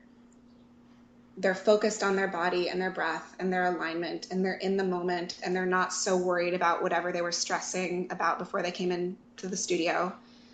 they're 1.37 1.53
focused 1.53 2.01
on 2.01 2.15
their 2.15 2.29
body 2.29 2.69
and 2.69 2.81
their 2.81 2.89
breath 2.89 3.35
and 3.37 3.53
their 3.53 3.65
alignment 3.65 4.29
and 4.31 4.43
they're 4.43 4.55
in 4.55 4.75
the 4.75 4.83
moment 4.83 5.37
and 5.43 5.55
they're 5.55 5.65
not 5.67 5.93
so 5.93 6.17
worried 6.17 6.55
about 6.55 6.81
whatever 6.81 7.11
they 7.11 7.21
were 7.21 7.31
stressing 7.31 8.07
about 8.09 8.39
before 8.39 8.63
they 8.63 8.71
came 8.71 8.91
into 8.91 9.47
the 9.47 9.57
studio 9.57 10.11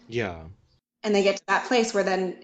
Yeah. 0.09 0.39
and 1.03 1.13
they 1.13 1.23
get 1.23 1.37
to 1.37 1.43
that 1.47 1.65
place 1.65 1.93
where 1.93 2.03
then 2.03 2.43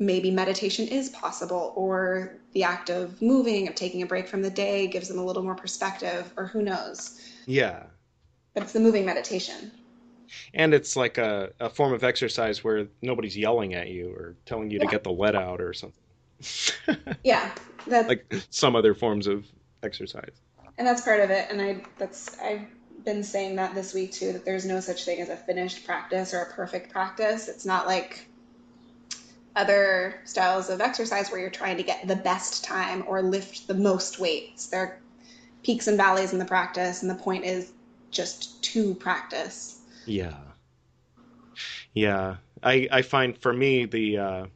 maybe 0.00 0.30
meditation 0.30 0.88
is 0.88 1.10
possible 1.10 1.72
or 1.76 2.38
the 2.52 2.64
act 2.64 2.90
of 2.90 3.20
moving 3.22 3.68
of 3.68 3.74
taking 3.76 4.02
a 4.02 4.06
break 4.06 4.26
from 4.26 4.42
the 4.42 4.50
day 4.50 4.86
gives 4.88 5.06
them 5.08 5.18
a 5.18 5.24
little 5.24 5.42
more 5.42 5.54
perspective 5.54 6.32
or 6.36 6.46
who 6.46 6.62
knows 6.62 7.20
Yeah. 7.46 7.84
but 8.54 8.62
it's 8.64 8.72
the 8.72 8.80
moving 8.80 9.04
meditation 9.04 9.70
And 10.54 10.72
it's 10.74 10.96
like 10.96 11.18
a, 11.18 11.52
a 11.60 11.68
form 11.68 11.92
of 11.92 12.02
exercise 12.04 12.64
where 12.64 12.86
nobody's 13.02 13.36
yelling 13.36 13.74
at 13.74 13.88
you 13.88 14.12
or 14.12 14.36
telling 14.46 14.70
you 14.70 14.78
to 14.78 14.86
get 14.86 15.02
the 15.04 15.10
lead 15.12 15.34
out 15.36 15.60
or 15.60 15.72
something. 15.74 16.02
yeah 17.24 17.52
that, 17.86 18.08
like 18.08 18.32
some 18.50 18.74
other 18.76 18.94
forms 18.94 19.26
of 19.26 19.44
exercise. 19.82 20.40
and 20.78 20.86
that's 20.86 21.02
part 21.02 21.20
of 21.20 21.30
it 21.30 21.46
and 21.50 21.60
i 21.60 21.82
that's 21.98 22.38
i've 22.40 22.66
been 23.04 23.22
saying 23.22 23.56
that 23.56 23.74
this 23.74 23.92
week 23.94 24.12
too 24.12 24.32
that 24.32 24.44
there's 24.46 24.64
no 24.64 24.80
such 24.80 25.04
thing 25.04 25.20
as 25.20 25.28
a 25.28 25.36
finished 25.36 25.84
practice 25.84 26.32
or 26.32 26.40
a 26.42 26.52
perfect 26.52 26.90
practice 26.92 27.48
it's 27.48 27.66
not 27.66 27.86
like 27.86 28.29
other 29.56 30.20
styles 30.24 30.70
of 30.70 30.80
exercise 30.80 31.30
where 31.30 31.40
you're 31.40 31.50
trying 31.50 31.76
to 31.76 31.82
get 31.82 32.06
the 32.06 32.16
best 32.16 32.64
time 32.64 33.04
or 33.06 33.22
lift 33.22 33.66
the 33.66 33.74
most 33.74 34.18
weights 34.18 34.68
there 34.68 34.80
are 34.80 35.00
peaks 35.62 35.86
and 35.86 35.96
valleys 35.96 36.32
in 36.32 36.38
the 36.38 36.44
practice 36.44 37.02
and 37.02 37.10
the 37.10 37.14
point 37.16 37.44
is 37.44 37.72
just 38.10 38.62
to 38.62 38.94
practice 38.94 39.82
Yeah. 40.06 40.34
Yeah. 41.94 42.36
I, 42.62 42.88
I 42.90 43.02
find 43.02 43.36
for 43.36 43.52
me 43.52 43.84
the 43.86 44.18
uh, 44.18 44.46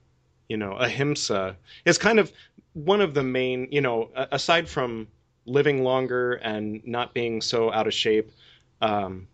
you 0.48 0.57
know, 0.57 0.72
ahimsa 0.72 1.57
is 1.85 1.98
kind 1.98 2.18
of 2.18 2.33
one 2.74 3.00
of 3.00 3.14
the 3.14 3.22
main, 3.22 3.68
you 3.70 3.80
know, 3.80 4.11
aside 4.14 4.68
from 4.68 5.09
living 5.46 5.83
longer 5.83 6.35
and 6.35 6.80
not 6.87 7.14
being 7.14 7.40
so 7.40 7.72
out 7.72 7.87
of 7.87 7.94
shape, 7.94 8.30
um, 8.80 9.26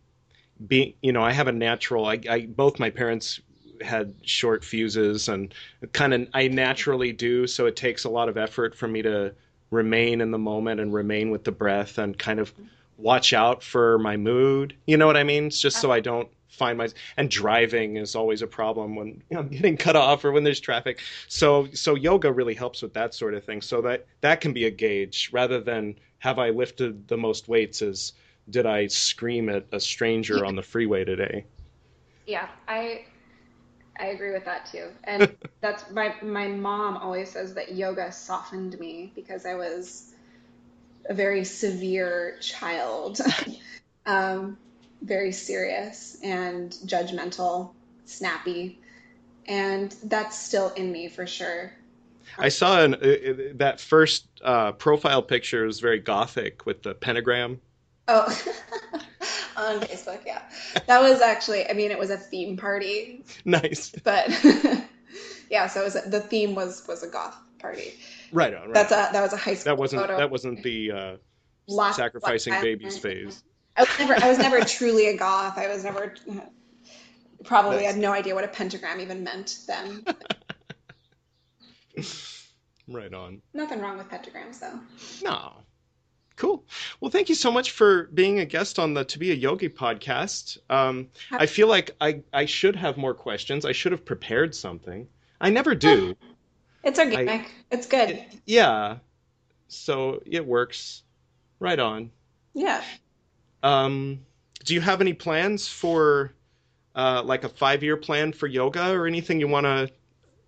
being 0.66 0.94
you 1.01 1.12
know 1.12 1.23
I 1.23 1.33
have 1.33 1.49
a 1.49 1.53
natural 1.53 2.05
I, 2.05 2.20
I 2.29 2.46
both 2.46 2.79
my 2.79 2.90
parents 2.90 3.40
had 3.83 4.14
short 4.23 4.64
fuses 4.64 5.29
and 5.29 5.55
kind 5.93 6.14
of 6.14 6.29
I 6.35 6.49
naturally 6.49 7.12
do 7.12 7.47
so 7.47 7.66
it 7.66 7.77
takes 7.77 8.05
a 8.05 8.11
lot 8.11 8.29
of 8.29 8.37
effort 8.37 8.75
for 8.75 8.88
me 8.88 9.03
to 9.03 9.35
remain 9.71 10.21
in 10.21 10.31
the 10.31 10.38
moment 10.38 10.81
and 10.81 10.93
remain 10.93 11.31
with 11.31 11.45
the 11.45 11.53
breath 11.53 11.99
and 11.99 12.19
kind 12.19 12.40
of 12.40 12.53
watch 12.99 13.33
out 13.33 13.62
for 13.62 13.99
my 13.99 14.16
mood. 14.16 14.75
You 14.87 14.97
know 14.97 15.07
what 15.07 15.16
I 15.16 15.25
mean? 15.25 15.47
It's 15.47 15.61
just 15.61 15.81
so 15.81 15.88
uh-huh. 15.88 15.97
I 15.97 16.01
don't 16.01 16.29
find 16.49 16.77
my 16.77 16.88
and 17.16 17.31
driving 17.31 17.97
is 17.97 18.14
always 18.14 18.43
a 18.43 18.47
problem 18.47 18.97
when 18.97 19.09
you 19.09 19.23
know, 19.31 19.40
I'm 19.40 19.49
getting 19.49 19.77
cut 19.77 19.97
off 19.97 20.25
or 20.25 20.33
when 20.33 20.45
there's 20.45 20.61
traffic. 20.61 21.01
So 21.29 21.69
so 21.73 21.95
yoga 21.95 22.33
really 22.33 22.55
helps 22.55 22.83
with 22.83 22.93
that 22.95 23.14
sort 23.14 23.35
of 23.35 23.45
thing. 23.45 23.62
So 23.62 23.81
that 23.83 24.07
that 24.21 24.40
can 24.40 24.53
be 24.53 24.66
a 24.66 24.71
gauge 24.71 25.31
rather 25.33 25.61
than 25.61 25.97
have 26.19 26.38
I 26.38 26.51
lifted 26.51 27.09
the 27.09 27.16
most 27.16 27.49
weights 27.49 27.81
is 27.83 28.12
did 28.51 28.66
I 28.66 28.88
scream 28.88 29.49
at 29.49 29.64
a 29.73 29.81
stranger 29.81 30.45
on 30.45 30.57
the 30.57 30.62
freeway 30.62 31.05
today? 31.05 31.45
Yeah, 32.27 32.49
I 32.69 33.05
I 34.00 34.06
agree 34.06 34.32
with 34.32 34.44
that 34.46 34.66
too. 34.66 34.88
And 35.04 35.36
that's 35.60 35.90
my 35.90 36.14
my 36.22 36.48
mom 36.48 36.96
always 36.96 37.30
says 37.30 37.54
that 37.54 37.74
yoga 37.74 38.10
softened 38.12 38.78
me 38.78 39.12
because 39.14 39.44
I 39.44 39.54
was 39.54 40.12
a 41.08 41.14
very 41.14 41.44
severe 41.44 42.36
child. 42.40 43.20
um, 44.06 44.58
very 45.02 45.32
serious 45.32 46.18
and 46.22 46.72
judgmental, 46.84 47.70
snappy. 48.04 48.78
And 49.46 49.94
that's 50.04 50.38
still 50.38 50.70
in 50.70 50.92
me 50.92 51.08
for 51.08 51.26
sure. 51.26 51.72
I 52.38 52.48
saw 52.48 52.82
an, 52.82 52.94
uh, 52.94 52.98
uh, 52.98 53.34
that 53.54 53.80
first 53.80 54.26
uh, 54.44 54.72
profile 54.72 55.22
picture 55.22 55.64
was 55.64 55.80
very 55.80 55.98
gothic 55.98 56.66
with 56.66 56.82
the 56.82 56.94
pentagram. 56.94 57.60
Oh, 58.08 58.26
on 59.61 59.81
Facebook, 59.81 60.20
yeah. 60.27 60.42
That 60.87 61.01
was 61.01 61.20
actually, 61.20 61.68
I 61.68 61.73
mean, 61.75 61.90
it 61.90 61.99
was 61.99 62.11
a 62.11 62.16
theme 62.16 62.57
party, 62.57 63.25
Nice. 63.44 63.90
but 64.05 64.29
yeah, 65.51 65.66
so 65.68 65.81
it 65.83 65.85
was 65.85 65.94
the 66.07 66.20
theme 66.20 66.55
was 66.55 66.87
was 66.88 67.03
a 67.03 67.09
goth 67.09 67.37
party. 67.59 67.94
Right 68.33 68.55
on. 68.55 68.62
Right 68.66 68.75
That's 68.75 68.92
on. 68.92 69.09
a 69.09 69.12
that 69.12 69.23
was 69.23 69.33
a 69.33 69.37
high 69.37 69.55
school 69.55 69.75
that 69.75 69.79
wasn't 69.81 70.03
photo. 70.03 70.16
that 70.16 70.31
wasn't 70.31 70.62
the 70.62 70.92
uh, 70.92 71.16
Lots- 71.68 71.96
sacrificing 71.96 72.55
babies 72.61 72.99
phase. 72.99 73.42
I 73.77 73.83
was 73.83 73.99
never 73.99 74.14
I 74.25 74.29
was 74.29 74.38
never 74.38 74.61
truly 74.64 75.09
a 75.09 75.16
goth. 75.16 75.57
I 75.59 75.68
was 75.68 75.85
never 75.85 76.14
probably 77.44 77.77
That's- 77.79 77.94
had 77.94 78.01
no 78.03 78.12
idea 78.12 78.35
what 78.35 78.44
a 78.44 78.49
pentagram 78.49 79.01
even 79.01 79.23
meant 79.25 79.59
then. 79.66 80.05
Right 82.88 83.12
on. 83.14 83.40
Nothing 83.55 83.81
wrong 83.81 83.99
with 83.99 84.09
pentagrams 84.09 84.59
though. 84.59 84.81
No. 85.23 85.53
Cool. 86.40 86.64
Well, 87.00 87.11
thank 87.11 87.29
you 87.29 87.35
so 87.35 87.53
much 87.53 87.72
for 87.72 88.05
being 88.14 88.38
a 88.38 88.46
guest 88.46 88.79
on 88.79 88.94
the 88.94 89.05
To 89.05 89.18
Be 89.18 89.31
a 89.31 89.35
Yogi 89.35 89.68
podcast. 89.68 90.57
Um, 90.70 91.09
I 91.31 91.44
feel 91.44 91.68
like 91.68 91.90
I, 92.00 92.22
I 92.33 92.46
should 92.46 92.74
have 92.76 92.96
more 92.96 93.12
questions. 93.12 93.66
I 93.66 93.72
should 93.72 93.92
have 93.92 94.07
prepared 94.07 94.55
something. 94.55 95.07
I 95.38 95.50
never 95.50 95.74
do. 95.74 96.16
It's 96.83 96.98
organic. 96.98 97.50
it's 97.70 97.87
good. 97.87 98.24
yeah. 98.46 98.96
So 99.68 100.22
it 100.24 100.46
works. 100.46 101.03
Right 101.59 101.79
on. 101.79 102.11
yeah. 102.55 102.83
Um, 103.62 104.20
do 104.64 104.72
you 104.72 104.81
have 104.81 105.03
any 105.03 105.12
plans 105.12 105.68
for 105.68 106.33
uh, 106.94 107.22
like 107.22 107.44
a 107.44 107.50
five 107.50 107.83
year 107.83 107.98
plan 107.98 108.33
for 108.33 108.46
yoga 108.46 108.92
or 108.92 109.07
anything 109.07 109.40
you 109.40 109.48
want 109.48 109.64
to? 109.66 109.90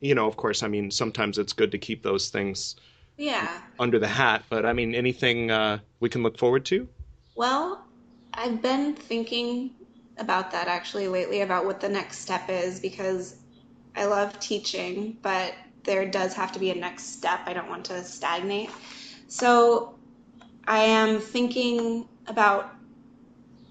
You 0.01 0.15
know, 0.15 0.27
of 0.27 0.39
course, 0.39 0.63
I 0.63 0.69
mean, 0.69 0.91
sometimes 0.91 1.37
it's 1.37 1.53
good 1.53 1.71
to 1.73 1.77
keep 1.79 2.03
those 2.03 2.31
things 2.31 2.77
Yeah. 3.17 3.61
under 3.79 3.99
the 3.99 4.09
hat, 4.09 4.45
but 4.49 4.65
I 4.65 4.73
mean, 4.73 4.95
anything 4.95 5.51
uh, 5.51 5.79
we 6.01 6.09
can 6.09 6.23
look 6.23 6.39
forward 6.39 6.65
to? 6.67 6.89
Well, 7.35 7.85
I've 8.35 8.63
been 8.63 8.95
thinking 8.95 9.73
about 10.19 10.51
that 10.53 10.69
actually 10.69 11.09
lately 11.09 11.41
about 11.41 11.65
what 11.65 11.81
the 11.81 11.89
next 11.89 12.19
step 12.19 12.49
is 12.49 12.81
because 12.81 13.37
I 13.97 14.05
love 14.05 14.39
teaching, 14.39 15.19
but 15.23 15.55
there 15.85 16.09
does 16.09 16.35
have 16.35 16.53
to 16.53 16.59
be 16.59 16.71
a 16.71 16.75
next 16.75 17.15
step. 17.19 17.41
I 17.47 17.53
don't 17.53 17.69
want 17.69 17.85
to 17.87 18.03
stagnate. 18.05 18.71
So 19.29 19.95
I 20.67 20.79
am 20.79 21.19
thinking 21.19 22.07
about 22.27 22.75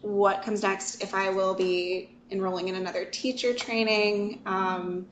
what 0.02 0.44
comes 0.44 0.64
next 0.64 1.02
if 1.02 1.14
I 1.14 1.30
will 1.30 1.54
be 1.54 2.10
enrolling 2.32 2.68
in 2.68 2.76
another 2.76 3.06
teacher 3.06 3.54
training. 3.54 4.42
Um, 4.46 5.08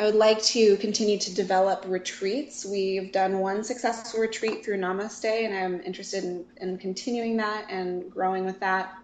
I 0.00 0.04
would 0.04 0.14
like 0.14 0.40
to 0.44 0.76
continue 0.76 1.18
to 1.18 1.34
develop 1.34 1.84
retreats. 1.86 2.64
We've 2.64 3.10
done 3.10 3.40
one 3.40 3.64
successful 3.64 4.20
retreat 4.20 4.64
through 4.64 4.78
Namaste, 4.78 5.24
and 5.24 5.52
I'm 5.52 5.80
interested 5.80 6.22
in, 6.22 6.44
in 6.60 6.78
continuing 6.78 7.36
that 7.38 7.66
and 7.68 8.08
growing 8.10 8.44
with 8.44 8.60
that. 8.60 8.96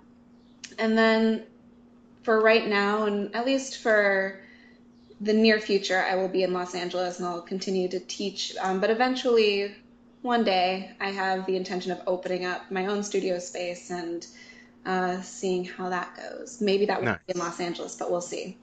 And 0.78 0.96
then 0.96 1.46
for 2.22 2.40
right 2.40 2.66
now, 2.68 3.06
and 3.06 3.34
at 3.34 3.44
least 3.44 3.78
for 3.78 4.40
the 5.20 5.32
near 5.32 5.60
future, 5.60 6.04
I 6.08 6.14
will 6.14 6.28
be 6.28 6.44
in 6.44 6.52
Los 6.52 6.74
Angeles 6.76 7.18
and 7.18 7.26
I'll 7.26 7.42
continue 7.42 7.88
to 7.88 7.98
teach. 8.00 8.54
Um, 8.60 8.80
but 8.80 8.90
eventually, 8.90 9.74
one 10.22 10.44
day, 10.44 10.92
I 11.00 11.10
have 11.10 11.44
the 11.46 11.56
intention 11.56 11.90
of 11.90 12.00
opening 12.06 12.44
up 12.44 12.70
my 12.70 12.86
own 12.86 13.02
studio 13.02 13.40
space 13.40 13.90
and 13.90 14.26
uh, 14.86 15.20
seeing 15.22 15.64
how 15.64 15.88
that 15.88 16.16
goes. 16.16 16.60
Maybe 16.60 16.86
that 16.86 16.98
will 17.00 17.06
Nice. 17.06 17.18
be 17.26 17.32
in 17.34 17.38
Los 17.40 17.58
Angeles, 17.58 17.96
but 17.96 18.10
we'll 18.10 18.20
see. 18.20 18.56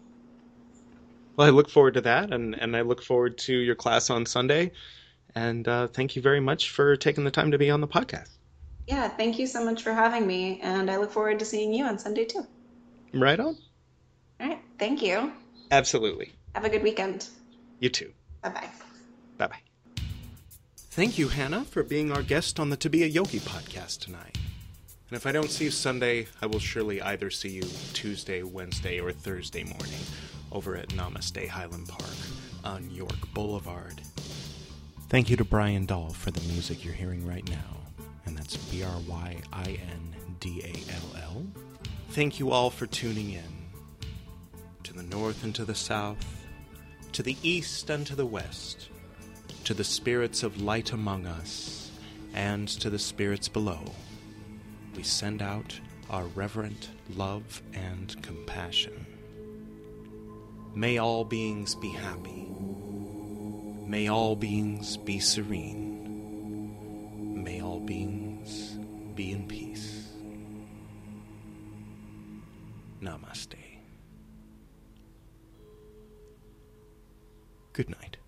Well, 1.36 1.48
I 1.48 1.52
look 1.52 1.70
forward 1.70 1.94
to 1.96 2.02
that, 2.02 2.34
and, 2.34 2.56
and 2.56 2.76
I 2.76 2.82
look 2.82 3.02
forward 3.02 3.38
to 3.40 3.54
your 3.54 3.76
class 3.76 4.10
on 4.10 4.26
Sunday. 4.26 4.72
And 5.36 5.68
uh, 5.68 5.88
thank 5.88 6.16
you 6.16 6.22
very 6.22 6.40
much 6.40 6.72
for 6.72 6.96
taking 6.96 7.24
the 7.24 7.32
time 7.32 7.52
to 7.52 7.58
be 7.58 7.70
on 7.70 7.82
the 7.82 7.88
podcast. 7.88 8.30
Yeah, 8.88 9.08
thank 9.08 9.40
you 9.40 9.48
so 9.48 9.64
much 9.64 9.84
for 9.84 9.94
having 9.94 10.28
me, 10.28 10.60
and 10.62 10.92
I 10.92 10.98
look 10.98 11.12
forward 11.12 11.40
to 11.40 11.46
seeing 11.46 11.74
you 11.74 11.86
on 11.86 11.98
Sunday 11.98 12.26
too. 12.26 12.46
Right 13.14 13.40
on. 13.40 13.58
All 14.40 14.48
right, 14.48 14.60
thank 14.78 15.02
you. 15.02 15.32
Absolutely. 15.72 16.34
Have 16.56 16.66
a 16.66 16.70
good 16.70 16.84
weekend. 16.84 17.30
You 17.80 17.90
too. 17.90 18.12
Bye 18.42 18.50
bye. 18.50 18.70
Bye 19.38 19.48
bye. 19.48 19.60
Thank 20.76 21.18
you, 21.18 21.30
Hannah, 21.30 21.64
for 21.64 21.84
being 21.84 22.12
our 22.12 22.24
guest 22.24 22.60
on 22.60 22.70
the 22.70 22.78
To 22.78 22.90
Be 22.90 23.04
a 23.04 23.08
Yogi 23.08 23.40
podcast 23.40 24.02
tonight. 24.02 24.38
And 25.10 25.16
if 25.16 25.26
I 25.26 25.32
don't 25.32 25.50
see 25.50 25.66
you 25.66 25.72
Sunday, 25.72 26.28
I 26.42 26.48
will 26.48 26.60
surely 26.60 27.02
either 27.02 27.30
see 27.30 27.50
you 27.50 27.64
Tuesday, 27.94 28.44
Wednesday, 28.44 29.00
or 29.00 29.14
Thursday 29.14 29.64
morning 29.64 30.00
over 30.52 30.76
at 30.76 30.90
Namaste 30.90 31.48
Highland 31.48 31.88
Park 31.88 32.16
on 32.64 32.90
York 32.90 33.34
Boulevard. 33.34 34.02
Thank 35.10 35.30
you 35.30 35.36
to 35.38 35.46
Bryin 35.46 35.86
Dall 35.88 36.10
for 36.10 36.32
the 36.32 36.42
music 36.52 36.86
you're 36.86 36.94
hearing 36.94 37.28
right 37.28 37.48
now, 37.50 37.78
and 38.26 38.38
that's 38.38 38.58
B 38.58 38.84
R 38.84 39.00
Y 39.08 39.38
I 39.52 39.80
N 39.92 40.16
D 40.40 40.62
A 40.64 40.92
L 40.94 41.22
L. 41.24 41.46
Thank 42.10 42.40
you 42.40 42.52
all 42.52 42.70
for 42.70 42.86
tuning 42.88 43.32
in 43.32 43.62
to 44.84 44.94
the 44.94 45.04
north 45.04 45.44
and 45.44 45.54
to 45.56 45.66
the 45.66 45.76
south, 45.76 46.46
to 47.14 47.24
the 47.24 47.38
east 47.44 47.90
and 47.90 48.06
to 48.08 48.16
the 48.16 48.26
west, 48.26 48.90
to 49.64 49.74
the 49.74 49.84
spirits 49.84 50.44
of 50.44 50.62
light 50.62 50.92
among 50.92 51.26
us, 51.26 51.92
and 52.34 52.68
to 52.68 52.90
the 52.90 53.00
spirits 53.00 53.48
below. 53.48 53.84
We 54.96 55.04
send 55.04 55.42
out 55.42 55.80
our 56.10 56.26
reverent 56.36 56.90
love 57.16 57.62
and 57.74 58.22
compassion. 58.22 59.06
May 60.74 60.98
all 61.00 61.26
beings 61.26 61.76
be 61.76 61.90
happy. 61.90 62.48
May 63.86 64.08
all 64.08 64.38
beings 64.38 64.96
be 64.96 65.20
serene. 65.20 65.84
May 67.44 67.62
all 67.62 67.82
beings 67.82 68.78
be 69.16 69.32
in 69.32 69.48
peace. 69.48 70.08
Namaste. 73.02 73.58
Good 77.74 77.90
night. 77.90 78.21